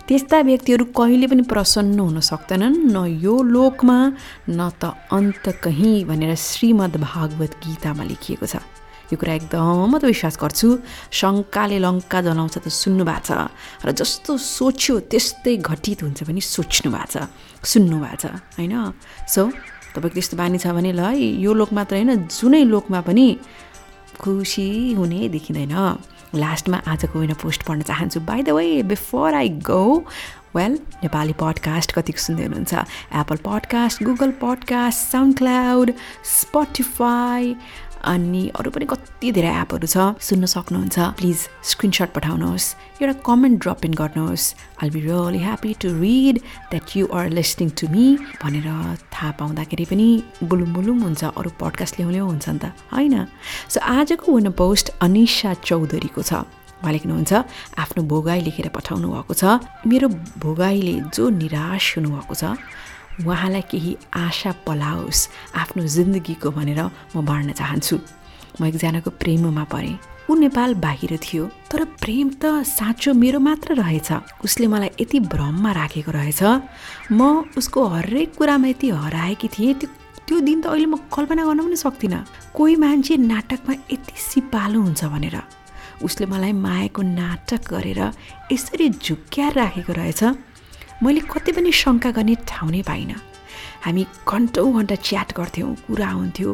त्यस्ता 0.06 0.38
व्यक्तिहरू 0.46 0.84
कहिले 0.94 1.26
पनि 1.26 1.42
प्रसन्न 1.42 1.98
हुन 1.98 2.18
सक्दैनन् 2.22 2.94
न 2.94 2.96
यो 3.18 3.34
लोकमा 3.54 3.98
न 4.54 4.60
त 4.78 4.94
अन्त 5.10 5.46
कहीँ 5.58 6.06
भनेर 6.06 6.34
श्रीमद् 6.38 7.02
भागवत 7.02 7.52
गीतामा 7.66 8.04
लेखिएको 8.06 8.46
छ। 8.46 8.62
यो 9.10 9.16
कुरा 9.18 9.34
एकदम 9.42 9.98
त 9.98 10.04
विश्वास 10.06 10.38
गर्छु। 10.38 10.68
शङ्काले 11.10 11.78
लङ्का 11.82 12.18
जलाउँछ 12.30 12.54
त 12.62 12.66
सुन्नु 12.70 13.02
भएको 13.02 13.26
छ 13.26 13.30
र 13.86 13.88
जस्तो 13.90 14.38
सोच्यो 14.38 14.94
त्यस्तै 15.10 15.54
घटित 15.66 15.98
हुन्छ 16.06 16.18
पनि 16.30 16.40
सोच्नु 16.40 16.88
भएको 16.94 17.10
छ। 17.10 17.26
सुन्नु 17.66 17.96
भएको 17.98 18.16
छ 18.22 18.24
होइन? 18.54 18.74
सो 19.26 19.50
तपाईँको 19.94 20.14
त्यस्तो 20.14 20.36
बानी 20.36 20.58
छ 20.58 20.66
भने 20.66 20.92
ल 20.92 21.00
है 21.00 21.16
यो 21.16 21.52
लोक 21.54 21.72
मात्र 21.72 21.96
होइन 21.96 22.28
जुनै 22.28 22.64
लोकमा 22.64 23.00
पनि 23.00 23.26
खुसी 24.18 24.92
हुने 24.92 25.28
देखिँदैन। 25.28 25.74
लास्टमा 26.34 26.82
आजको 26.88 27.18
होइन 27.18 27.34
पोस्ट 27.34 27.62
पढ्न 27.62 27.82
चाहन्छु। 27.82 28.20
By 28.20 28.42
the 28.42 28.50
way 28.50 28.82
before 28.82 29.34
I 29.34 29.48
go 29.48 30.06
well 30.56 30.72
Nepali 31.02 31.32
podcast 31.32 31.92
कतिको 31.92 32.20
सुन्दै 32.20 32.44
हुनुहुन्छ? 32.44 32.74
Apple 33.12 33.36
podcast 33.36 34.02
Google 34.04 34.30
podcast 34.42 34.98
SoundCloud 35.36 35.92
Spotify 36.24 37.54
अनि 38.04 38.42
अरू 38.58 38.70
पनि 38.70 38.86
कति 38.90 39.32
धेरै 39.32 39.52
एपहरू 39.62 39.86
छ 39.86 39.96
सुन्न 40.20 40.44
सक्नुहुन्छ। 40.46 40.96
प्लिज 41.18 41.38
स्क्रिनसट 41.70 42.08
पठाउनुहोस् 42.14 42.66
एउटा 43.02 43.14
कमेन्ट 43.26 43.56
ड्रप 43.62 43.84
इन 43.84 43.92
गर्नुहोस्। 43.94 44.44
I 44.82 44.90
be 44.90 45.00
really 45.00 45.38
happy 45.46 45.72
to 45.82 45.88
read 46.00 46.36
that 46.70 46.96
you 46.96 47.06
are 47.14 47.28
listening 47.38 47.68
to 47.78 47.88
me 47.94 48.06
भनेर 48.42 48.68
थाहा 49.12 49.30
पाउँदाखेरि 49.38 49.84
पनि 49.90 50.08
बुलुम 50.44 50.70
बुलुम 50.74 50.98
हुन्छ 51.02 51.22
अरू 51.38 51.50
पडकास्ट 51.60 51.94
ल्याउ 51.98 52.10
ल्याउ 52.10 52.26
हुन्छ 52.26 52.48
नि 52.48 52.58
त 52.58 52.64
होइन? 52.94 53.14
सो 53.72 53.78
आजको 53.80 54.26
वान 54.32 54.50
पोस्ट 54.52 54.86
अनिसा 55.00 55.54
चौधरीको 55.62 56.22
छ। 56.22 56.32
उहाँ 56.82 56.92
लेख्नुहुन्छ 56.92 57.32
आफ्नो 57.78 58.02
भोगाई 58.10 58.40
लेखेर 58.42 58.68
पठाउनु 58.74 59.06
भएको 59.06 59.34
छ। 59.38 59.62
मेरो 59.86 60.08
भोगाईले 60.42 60.94
जो 61.14 61.24
निराश 61.30 61.84
हुनुभएको 61.98 62.34
छ 62.34 62.58
उहाँलाई 63.20 63.62
केही 63.70 63.96
आशा 64.16 64.52
पलाओस् 64.66 65.28
आफ्नो 65.60 65.82
जिन्दगीको 65.84 66.50
भनेर 66.50 66.80
म 67.14 67.24
बाँड्न 67.28 67.52
चाहन्छु। 67.60 67.96
म 68.60 68.64
एकजनाको 68.66 69.10
प्रेममा 69.20 69.64
परेँ। 69.72 69.98
ऊ 70.30 70.34
नेपाल 70.34 70.74
बाहिर 70.80 71.12
थियो 71.20 71.44
तर 71.70 71.84
प्रेम 72.00 72.28
त 72.40 72.64
साँचो 72.64 73.12
मेरो 73.12 73.38
मात्र 73.40 73.74
रहेछ। 73.74 74.40
उसले 74.44 74.66
मलाई 74.66 74.90
यति 75.00 75.18
भ्रममा 75.28 75.70
राखेको 75.72 76.10
रहेछ। 76.10 76.42
म 77.12 77.44
उसको 77.58 77.80
हरेक 77.96 78.36
कुरामा 78.36 78.68
यति 78.68 78.88
हराएकी 78.88 79.48
थिएँ। 79.48 79.74
त्यो 79.74 79.88
त्यो 80.26 80.40
दिन 80.40 80.60
त 80.62 80.66
अहिले 80.72 80.86
म 80.86 80.96
कल्पना 81.12 81.44
गर्न 81.44 81.60
पनि 81.68 81.76
सक्दिनँ। 81.76 82.24
कोही 82.56 82.74
मान्छे 82.80 83.16
नाटकमा 83.16 83.74
यति 83.92 84.14
सिपालु 84.16 84.78
हुन्छ 84.80 85.04
भनेर। 85.04 85.36
उसले 86.06 86.26
मलाई 86.26 86.52
मायाको 86.52 87.02
नाटक 87.02 87.62
गरेर 87.68 88.00
यसरी 88.52 88.88
झुक्क्याएर 88.88 89.52
राखेको 89.52 89.92
रहेछ। 89.92 90.22
मैले 91.02 91.20
कति 91.26 91.52
पनि 91.52 91.70
शङ्का 91.72 92.10
गर्ने 92.14 92.34
ठाउँ 92.46 92.70
नै 92.70 92.82
पाइनँ। 92.86 93.18
हामी 93.84 94.02
घन्टौँ 94.22 94.70
घन्टा 94.78 94.94
च्याट 95.02 95.28
गर्थ्यौँ 95.34 95.74
कुरा 95.86 96.08
हुन्थ्यो। 96.08 96.50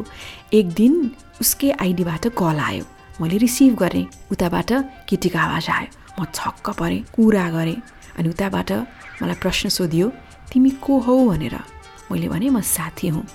एक 0.57 0.67
दिन 0.73 0.93
उसकै 1.41 1.69
आइडीबाट 1.77 2.25
कल 2.33 2.57
आयो। 2.57 2.85
मैले 3.21 3.37
रिसिभ 3.45 3.73
गरेँ 3.77 4.05
उताबाट 4.33 4.71
केटीको 5.05 5.37
आवाज 5.37 5.69
आयो। 5.69 5.89
म 6.17 6.25
छक्क 6.33 6.67
परेँ 6.81 7.05
कुरा 7.13 7.45
गरेँ 7.55 7.77
अनि 8.17 8.27
उताबाट 8.29 8.71
मलाई 9.21 9.37
प्रश्न 9.37 9.69
सोधियो 9.69 10.07
तिमी 10.49 10.69
को 10.81 10.93
हौ? 11.05 11.13
भनेर। 11.29 11.55
मैले 12.09 12.27
भने 12.33 12.49
म 12.49 12.61
साथी 12.65 13.07
हुँ। 13.13 13.25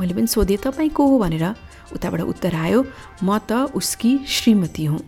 मैले 0.00 0.14
पनि 0.16 0.26
सोधेँ 0.32 0.56
तपाईँ 0.64 0.90
को 0.96 1.02
हो? 1.04 1.18
भनेर। 1.20 1.44
उताबाट 1.92 2.20
उत्तर 2.24 2.54
आयो 2.56 2.80
म 3.20 3.36
त 3.36 3.68
उसकी 3.76 4.12
श्रीमती 4.24 4.84
हुँ। 4.88 5.00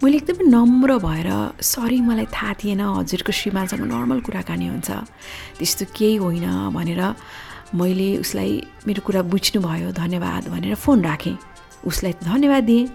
मैले 0.00 0.16
एकदमै 0.16 0.44
नम्र 0.48 0.96
भएर 1.04 1.28
सरी 1.60 2.00
मलाई 2.00 2.26
थाहा 2.32 2.52
थिएन 2.56 2.80
हजुरको 2.80 3.32
श्रीमानसँग 3.36 3.84
नर्मल 3.84 4.20
कुराकानी 4.24 4.66
हुन्छ। 4.72 4.88
त्यस्तो 5.60 5.84
केही 5.92 6.16
होइन। 6.24 6.72
भनेर 6.72 7.02
मैले 7.76 8.08
उसलाई 8.24 8.52
मेरो 8.88 9.00
कुरा 9.04 9.20
बुझ्नुभयो 9.28 9.92
धन्यवाद 9.92 10.48
भनेर 10.48 10.74
फोन 10.80 11.04
राखेँ। 11.04 11.36
उसलाई 11.84 12.12
धन्यवाद 12.16 12.64
दिएँ 12.64 12.88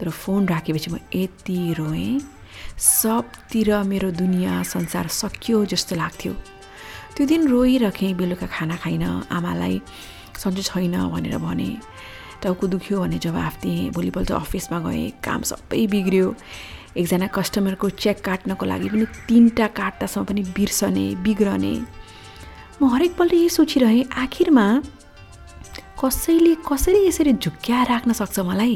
तर 0.00 0.08
फोन 0.08 0.48
राखेपछि 0.48 0.88
म 0.90 0.96
यति 1.12 1.76
रोएँ 1.76 2.24
सबतिर 2.80 3.68
मेरो 3.84 4.10
दुनियाँ 4.16 4.64
संसार 4.64 5.06
सकियो 5.12 5.64
जस्तो 5.68 5.92
लाग्थ्यो। 6.00 6.32
त्यो 7.16 7.26
दिन 7.28 7.48
रोइराखेँ 7.52 8.16
बेलुका 8.16 8.46
खाना 8.48 8.76
खाइनँ 8.80 9.28
आमालाई 9.28 9.76
सन्चो 10.40 10.62
छैन 10.72 10.96
भनेर 11.12 11.36
भने। 11.36 11.68
टाउको 12.42 12.66
दुख्यो 12.66 13.00
भने 13.00 13.18
जवाफ 13.18 13.54
दिएँ 13.62 13.90
भोलिपल्ट 13.96 14.30
अफिसमा 14.32 14.78
गएँ 14.86 15.10
काम 15.24 15.42
सबै 15.50 15.86
बिग्रियो। 15.86 16.34
एकजना 16.96 17.26
कस्टमरको 17.36 17.88
चेक 18.02 18.20
काट्नको 18.24 18.64
लागि 18.66 18.88
पनि 18.88 19.06
तिनवटा 19.28 19.66
काट्दासम्म 19.78 20.24
पनि 20.24 20.42
बिर्सने 20.56 21.06
बिग्रने। 21.24 21.74
म 22.80 22.82
हरेकपल्ट 22.92 23.32
यही 23.32 23.48
सोचिरहेँ 23.48 24.04
आखिरमा 24.16 24.66
कसैले 25.96 26.54
कसरी 26.68 27.00
यसरी 27.06 27.32
झुक्क्याएर 27.40 27.88
राख्न 27.88 28.12
सक्छ 28.12 28.38
मलाई? 28.40 28.74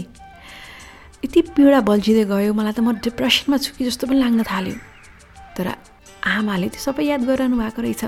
यति 1.24 1.40
पीडा 1.52 1.80
बल्झिँदै 1.84 2.24
गयो 2.32 2.52
मलाई 2.56 2.72
त 2.72 2.80
म 2.80 2.96
डिप्रेसनमा 3.04 3.56
छु 3.61 3.76
कि 3.76 3.84
जस्तो 3.88 4.06
पनि 4.08 4.18
लाग्न 4.20 4.40
थाल्यो। 4.48 4.76
तर 5.56 5.66
आमाले 6.24 6.68
त्यो 6.72 6.80
सबै 6.80 7.04
याद 7.08 7.24
गरिरहनु 7.28 7.56
भएको 7.61 7.80
रहेछ। 7.84 8.04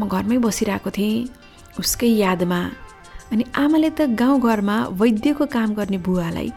म 0.00 0.08
घरमै 0.08 0.36
बसिरहेको 0.44 0.90
थिएँ 0.96 1.28
उसकै 1.80 2.08
यादमा 2.24 2.60
अनि 3.34 3.44
आमाले 3.58 3.90
त 3.98 4.14
गाउँघरमा 4.14 4.76
वैद्यको 4.94 5.44
काम 5.50 5.74
गर्ने 5.74 5.98
बुवालाई 6.06 6.50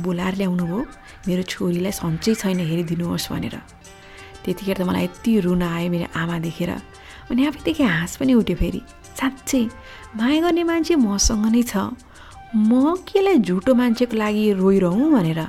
बोलाएर 0.00 0.34
ल्याउनु 0.40 0.64
भयो। 0.64 0.80
मेरो 1.28 1.42
छोरीलाई 1.52 1.92
सन्चै 1.92 2.32
छैन 2.40 2.58
हेरिदिनुहोस् 2.64 3.28
भनेर। 3.32 3.56
त्यतिखेर 4.40 4.76
त 4.80 4.82
मलाई 4.88 5.04
यति 5.04 5.32
रुन 5.44 5.62
आयो 5.62 5.88
मेरो 5.92 6.06
आमा 6.16 6.36
देखेर। 6.40 6.70
अनि 7.28 7.40
आफैदेखि 7.52 7.84
हाँस 7.84 8.16
पनि 8.16 8.32
उठ्यो 8.32 8.56
फेरि। 8.56 8.80
साँच्चै 9.20 9.62
माया 10.16 10.40
गर्ने 10.40 10.62
मान्छे 10.64 10.94
मसँग 10.96 11.44
नै 11.52 11.62
छ। 11.68 11.92
म 12.56 12.96
केलाई 13.04 13.36
झुटो 13.44 13.74
मान्छेको 13.76 14.16
लागि 14.16 14.44
रोइरहँ 14.56 15.12
भनेर। 15.12 15.40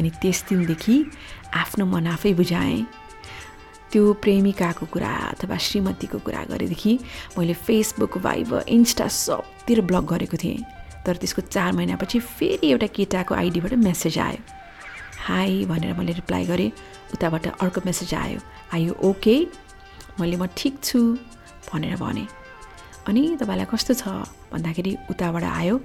अनि 0.00 0.10
त्यस 0.24 0.38
दिनदेखि 0.48 0.96
आफ्नो 1.52 1.84
मन 1.84 2.06
आफै 2.16 2.32
बुझाएँ। 2.32 2.80
त्यो 3.92 4.12
प्रेमिकाको 4.22 4.86
कुरा 4.92 5.12
अथवा 5.32 5.56
श्रीमतीको 5.56 6.18
कुरा 6.18 6.42
गरेदेखि 6.50 6.92
मैले 7.38 7.54
फेसबुक 7.54 8.18
भाइबर 8.18 8.64
इन्स्टा 8.68 9.06
सबतिर 9.08 9.80
ब्लक 9.88 10.04
गरेको 10.12 10.36
थिएँ। 10.36 10.64
तर 11.06 11.16
त्यसको 11.16 11.42
चार 11.48 11.72
महिनापछि 11.72 12.18
फेरि 12.20 12.70
एउटा 12.70 12.86
केटाको 12.92 13.34
आइडीबाट 13.34 13.72
मेसेज 13.80 14.18
आयो। 14.18 14.40
हाई 15.24 15.64
भनेर 15.64 15.92
मैले 15.96 16.12
रिप्लाई 16.20 16.44
गरेँ। 16.46 16.70
उताबाट 17.14 17.46
अर्को 17.60 17.80
मेसेज 17.86 18.14
आयो। 18.14 18.40
आयो 18.74 18.92
ओके 19.08 19.36
मैले 20.20 20.36
म 20.36 20.46
ठिक 20.52 20.84
छु 20.84 21.00
भनेर 21.72 21.96
भने। 21.96 22.26
अनि 23.08 23.22
तपाईँलाई 23.40 23.66
कस्तो 23.72 23.94
छ? 23.94 24.04
भन्दाखेरि 24.52 24.92
उताबाट 25.10 25.44
आयो। 25.44 25.80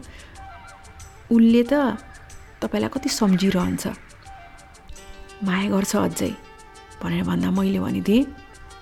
उसले 1.32 1.64
त 1.72 1.74
तपाईँलाई 2.60 2.91
कति 2.91 3.10
सम्झिरहन्छ। 3.10 3.84
माया 5.43 5.70
गर्छ 5.72 5.95
अझै। 5.95 6.32
भनेर 7.04 7.24
भन्दा 7.24 7.51
मैले 7.51 7.80
भनिदिएँ 7.80 8.24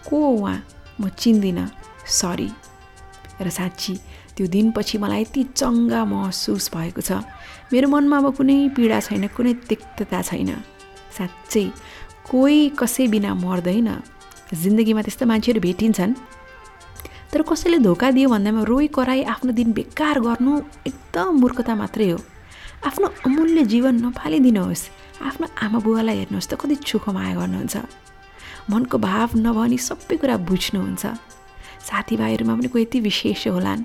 को 0.08 0.18
उहाँ? 0.18 0.58
म 1.02 1.10
चिन्दिनँ। 1.10 1.68
सरी। 2.06 2.50
र 3.42 3.50
साँच्ची 3.50 3.94
त्यो 4.38 4.48
दिनपछि 4.48 4.98
मलाई 4.98 5.22
यति 5.22 5.44
चङ्गा 5.58 6.06
महसुस 6.06 6.70
भएको 6.74 7.02
छ। 7.02 7.12
मेरो 7.74 7.88
मनमा 7.90 8.18
अब 8.18 8.36
कुनै 8.38 8.70
पीडा 8.78 9.00
छैन 9.02 9.28
कुनै 9.34 9.54
तिक्तता 9.66 10.22
छैन। 10.22 10.52
साँच्चै 11.18 11.66
कोही 12.30 12.70
कसै 12.80 13.08
बिना 13.08 13.34
मर्दैन। 13.34 13.90
जिन्दगीमा 14.54 15.02
त्यस्तो 15.02 15.26
मान्छेहरू 15.26 15.62
भेटिन्छन्। 15.62 16.14
तर 17.32 17.42
कसैले 17.42 17.80
धोका 17.80 18.12
दियो 18.12 18.30
भन्दामा 18.30 18.62
रोइ 18.68 18.88
कराई 18.92 19.24
आफ्नो 19.24 19.52
दिन 19.56 19.72
बेकार 19.72 20.20
गर्नु 20.20 20.52
एकदम 20.88 21.28
मूर्खता 21.42 21.74
मात्रै 21.76 22.10
हो। 22.12 22.20
आफ्नो 22.88 23.08
अमूल्य 23.26 23.64
जीवन 23.72 23.96
नफालिदिनुहोस्। 24.06 24.84
आफ्नो 25.22 25.48
आमा 25.64 25.80
बुवालाई 25.80 26.18
हेर्नुहोस् 26.18 26.50
त 26.50 26.54
कति 26.60 26.76
चोखो 26.76 27.10
माया 27.16 27.34
गर्नुहुन्छ। 27.40 27.76
मनको 28.72 28.98
भाव 28.98 29.30
नभनी 29.36 29.78
सबै 29.78 30.16
कुरा 30.18 30.36
बुझ्नुहुन्छ। 30.48 31.04
साथीभाइहरूमा 31.88 32.54
पनि 32.56 32.68
कोही 32.68 32.84
यति 32.84 33.00
विशेष 33.00 33.48
होलान्। 33.48 33.84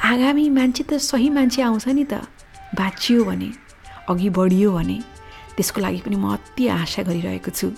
आगामी 0.00 0.48
मान्छे 0.50 0.82
त 0.88 0.92
सही 0.96 1.28
मान्छे 1.30 1.62
आउँछ 1.62 1.88
नि 1.88 2.04
त। 2.04 2.24
बाँचियो 2.78 3.24
भने 3.24 3.50
अघि 4.08 4.28
बढियो 4.30 4.70
भने 4.72 4.98
त्यसको 5.56 5.80
लागि 5.80 6.00
पनि 6.06 6.16
म 6.16 6.32
अति 6.32 6.64
आशा 6.68 7.02
गरिरहेको 7.02 7.50
छु। 7.50 7.68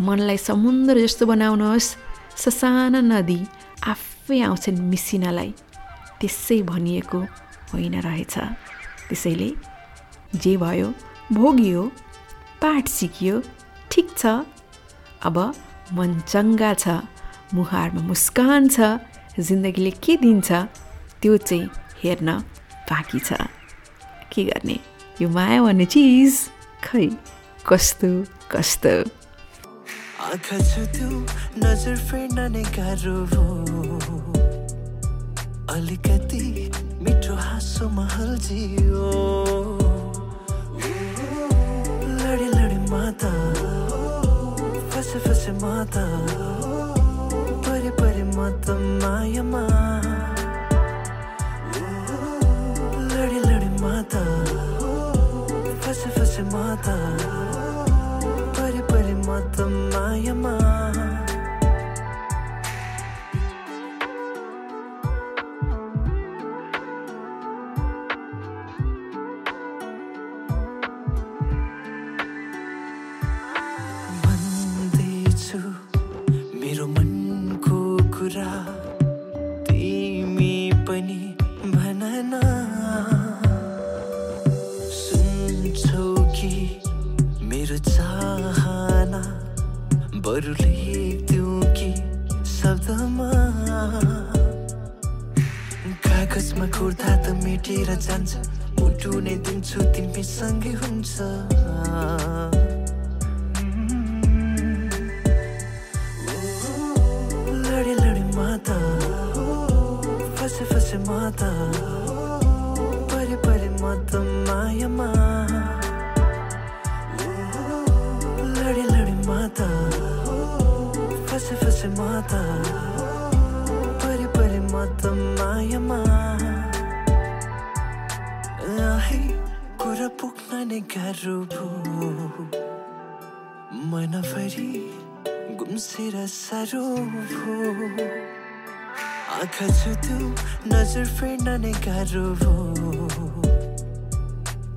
मनलाई 0.00 0.38
समुद्र 0.40 0.94
जस्तो 1.04 1.26
बनाउनुहोस्। 1.26 1.88
ससाना 2.34 3.00
नदी 3.00 3.40
आफै 3.86 4.40
आउँछन् 4.40 4.80
मिसिनलाई। 4.90 5.50
त्यसै 6.20 6.62
भनिएको 6.62 7.20
होइन 7.70 7.94
रहेछ। 8.00 8.34
त्यसैले 9.08 9.50
जे 10.34 10.56
भयो 10.56 10.88
भोगियो 11.32 11.82
पाठ 12.62 12.84
सिकियो 12.88 13.42
ठिक 13.90 14.06
छ। 14.18 14.24
अब 15.24 15.36
मन 15.92 16.20
चङ्गा 16.28 16.72
छ 16.74 16.88
मुहारमा 17.54 18.02
मुस्कान 18.02 18.68
छ 18.68 18.80
जिन्दगीले 19.38 19.90
के 20.04 20.16
दिन्छ 20.16 20.52
त्यो 21.22 21.36
चाहिँ 21.36 21.70
हेर्न 22.02 22.30
बाँकी 22.90 23.18
छ। 23.18 23.32
के 24.32 24.44
गर्ने? 24.44 24.78
यो 25.20 25.28
माया 25.28 25.62
भन्ने 25.62 25.84
चिज 25.84 26.34
खै 26.84 27.06
कस्तो 27.68 28.10
कस्तो? 28.52 28.94
आँखा 30.24 30.58
नजर 31.62 31.96
फेर्न 32.08 32.38
नै 32.52 32.64
गाह्रो 32.76 33.18
अलिकति 35.74 36.44
मिठो 37.02 37.34
हाँसो 37.34 37.88
महल 37.88 38.36
जियो। 38.38 39.04
माता। 42.90 43.83
फसे 45.14 45.30
फसे 45.30 45.52
माता 45.62 46.02
परे 47.62 47.90
परे 47.98 48.24
म 48.34 48.50
त 48.66 48.74
मायामा। 49.02 49.62
लडी 53.14 53.38
लडी 53.46 53.70
माता 53.78 54.22
फसे 55.86 56.08
फसे 56.18 56.42
माता 56.50 56.96
परे 58.58 58.82
परे 58.90 59.14
म 59.22 59.38
त 59.54 59.70
मायामा। 59.94 60.54
भन्दैछु 60.54 60.63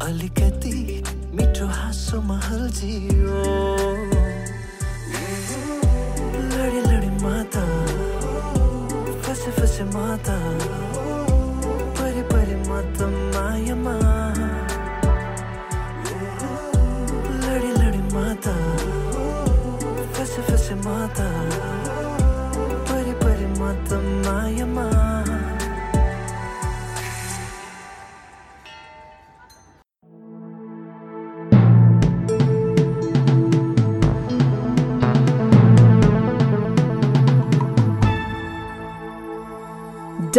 अलिकति 0.01 1.03
मिठो 1.35 1.65
हाँसो 1.67 2.21
महल 2.21 2.69